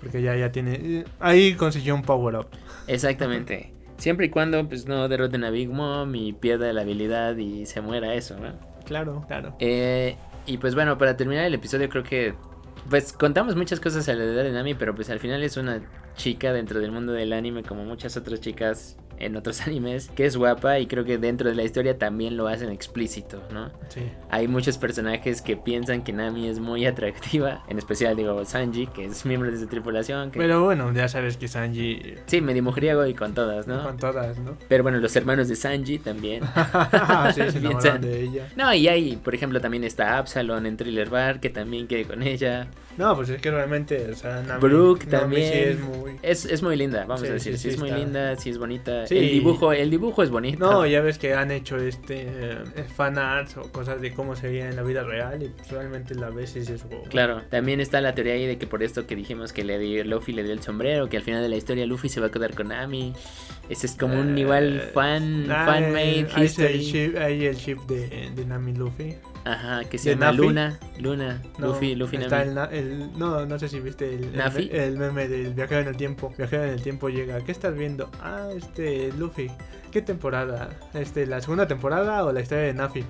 [0.00, 0.72] Porque ya, ya tiene...
[0.74, 2.46] eh, Ahí consiguió un power up.
[2.86, 3.72] Exactamente.
[3.96, 7.80] Siempre y cuando pues no derroten a Big Mom y pierda la habilidad y se
[7.80, 8.52] muera eso, ¿no?
[8.84, 9.54] Claro, claro.
[9.60, 10.16] Eh,
[10.46, 12.34] y pues bueno, para terminar el episodio creo que
[12.90, 15.80] pues contamos muchas cosas alrededor de Nami, pero pues al final es una
[16.16, 20.36] chica dentro del mundo del anime como muchas otras chicas en otros animes, que es
[20.36, 23.70] guapa y creo que dentro de la historia también lo hacen explícito, ¿no?
[23.88, 24.00] Sí.
[24.28, 29.04] Hay muchos personajes que piensan que Nami es muy atractiva, en especial digo Sanji, que
[29.04, 32.16] es miembro de su tripulación, que Pero bueno, ya sabes que Sanji...
[32.26, 33.84] sí, medio mujeriego y con todas, ¿no?
[33.84, 34.56] Con todas, ¿no?
[34.68, 36.42] Pero bueno, los hermanos de Sanji también.
[37.34, 38.48] sí, se Piensan- de ella.
[38.56, 42.22] No, y hay, por ejemplo, también está Absalon en Thriller Bar, que también quiere con
[42.24, 42.66] ella.
[42.96, 45.52] No, pues es que realmente, o sea, Nami, Brooke Nami también.
[45.52, 46.16] sí es muy...
[46.22, 47.58] Es, es muy linda, vamos Sí, a decir.
[47.58, 49.06] sí, es muy linda, sí es bonita.
[49.06, 49.18] Sí.
[49.18, 50.58] El dibujo, el dibujo es bonito.
[50.58, 52.56] No, ya ves que han hecho este eh,
[52.96, 56.30] fan arts o cosas de cómo sería en la vida real y pues, realmente la
[56.30, 57.02] ves y dices, wow.
[57.08, 60.04] Claro, también está la teoría ahí de que por esto que dijimos que le dio,
[60.04, 62.30] Luffy le dio el sombrero, que al final de la historia Luffy se va a
[62.30, 63.12] quedar con Nami.
[63.68, 66.78] Ese es como un Eh, igual fan, ah, fan made ahí está el history.
[66.80, 69.16] ship, ahí el ship de, de Nami Luffy.
[69.44, 70.36] Ajá, que se llama Nafi.
[70.38, 74.34] Luna, Luna, No, Luffy, Luffy está el, el- no, no sé si viste el,
[74.72, 76.32] el meme del viajero en el tiempo.
[76.36, 77.40] Viajero en el tiempo llega.
[77.42, 78.10] ¿Qué estás viendo?
[78.22, 79.50] Ah, este Luffy.
[79.90, 80.70] ¿Qué temporada?
[80.94, 83.04] Este, la segunda temporada o la historia de Nafi.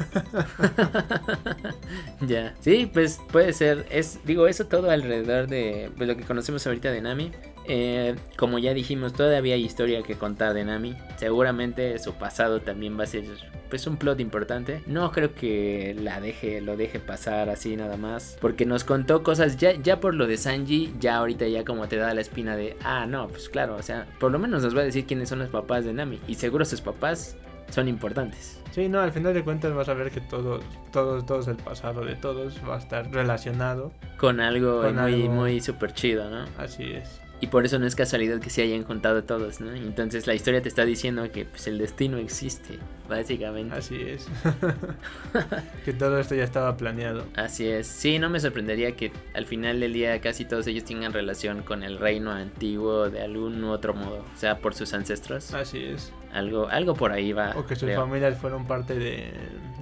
[2.26, 2.54] ya.
[2.60, 3.86] Sí, pues puede ser.
[3.90, 7.30] Es, digo, eso todo alrededor de pues, lo que conocemos ahorita de Nami.
[7.68, 10.96] Eh, como ya dijimos, todavía hay historia que contar de Nami.
[11.16, 13.24] Seguramente su pasado también va a ser
[13.70, 14.82] pues un plot importante.
[14.86, 18.36] No creo que la deje, lo deje pasar así nada más.
[18.40, 21.96] Porque nos contó cosas ya, ya por lo de Sanji, ya ahorita ya como te
[21.96, 24.80] da la espina de, ah, no, pues claro, o sea, por lo menos nos va
[24.80, 26.20] a decir quiénes son los papás de Nami.
[26.28, 27.36] Y seguro sus papás
[27.72, 28.60] son importantes.
[28.70, 30.60] Sí, no, al final de cuentas vas a ver que todo,
[30.92, 33.92] todos, todos el pasado de todos va a estar relacionado.
[34.16, 35.34] Con algo Con muy, algo.
[35.34, 36.44] muy súper chido, ¿no?
[36.58, 37.20] Así es.
[37.42, 39.72] Y por eso no es casualidad que se hayan juntado todos, ¿no?
[39.74, 43.74] Entonces la historia te está diciendo que pues, el destino existe, básicamente.
[43.74, 44.28] Así es.
[45.84, 47.24] que todo esto ya estaba planeado.
[47.34, 47.88] Así es.
[47.88, 51.82] Sí, no me sorprendería que al final del día casi todos ellos tengan relación con
[51.82, 54.24] el reino antiguo de algún u otro modo.
[54.32, 55.52] O sea, por sus ancestros.
[55.52, 56.12] Así es.
[56.32, 57.52] Algo, algo por ahí va.
[57.56, 58.00] O que sus creo.
[58.00, 59.32] familias fueron parte de,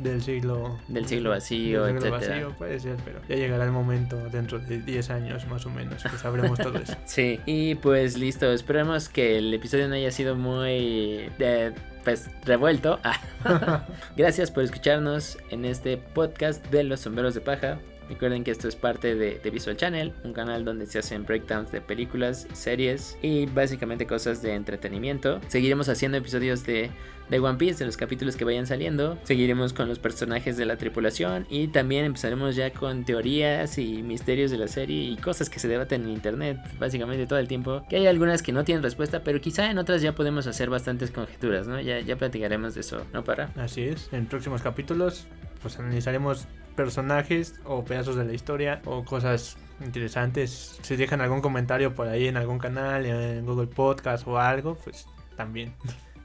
[0.02, 0.78] del siglo...
[0.88, 2.34] Del siglo vacío, del siglo etcétera.
[2.34, 6.02] vacío, puede ser, pero ya llegará el momento dentro de 10 años más o menos
[6.02, 6.94] que sabremos todo eso.
[7.04, 11.72] Sí, y pues listo, esperemos que el episodio no haya sido muy eh,
[12.04, 12.98] pues revuelto.
[14.16, 17.78] Gracias por escucharnos en este podcast de los sombreros de paja.
[18.10, 21.80] Recuerden que esto es parte de, Visual Channel, un canal donde se hacen breakdowns de
[21.80, 25.40] películas, series y básicamente cosas de entretenimiento.
[25.46, 26.90] Seguiremos haciendo episodios de,
[27.28, 29.16] de One Piece, de los capítulos que vayan saliendo.
[29.22, 34.50] Seguiremos con los personajes de la tripulación y también empezaremos ya con teorías y misterios
[34.50, 37.84] de la serie y cosas que se debaten en internet básicamente todo el tiempo.
[37.88, 41.12] Que hay algunas que no tienen respuesta, pero quizá en otras ya podemos hacer bastantes
[41.12, 41.80] conjeturas, ¿no?
[41.80, 43.52] Ya, ya platicaremos de eso, ¿no, para?
[43.54, 44.12] Así es.
[44.12, 45.28] En próximos capítulos
[45.62, 46.46] pues analizaremos
[46.84, 50.78] personajes o pedazos de la historia o cosas interesantes.
[50.82, 55.06] Si dejan algún comentario por ahí en algún canal, en Google Podcast o algo, pues
[55.36, 55.74] también.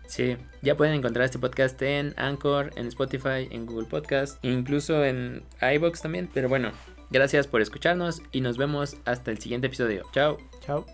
[0.08, 5.43] Sí, ya pueden encontrar este podcast en Anchor, en Spotify, en Google Podcast, incluso en
[5.62, 6.30] iBox también.
[6.34, 6.72] Pero bueno,
[7.10, 10.03] gracias por escucharnos y nos vemos hasta el siguiente episodio.
[10.14, 10.38] Chao.
[10.66, 10.86] Chao.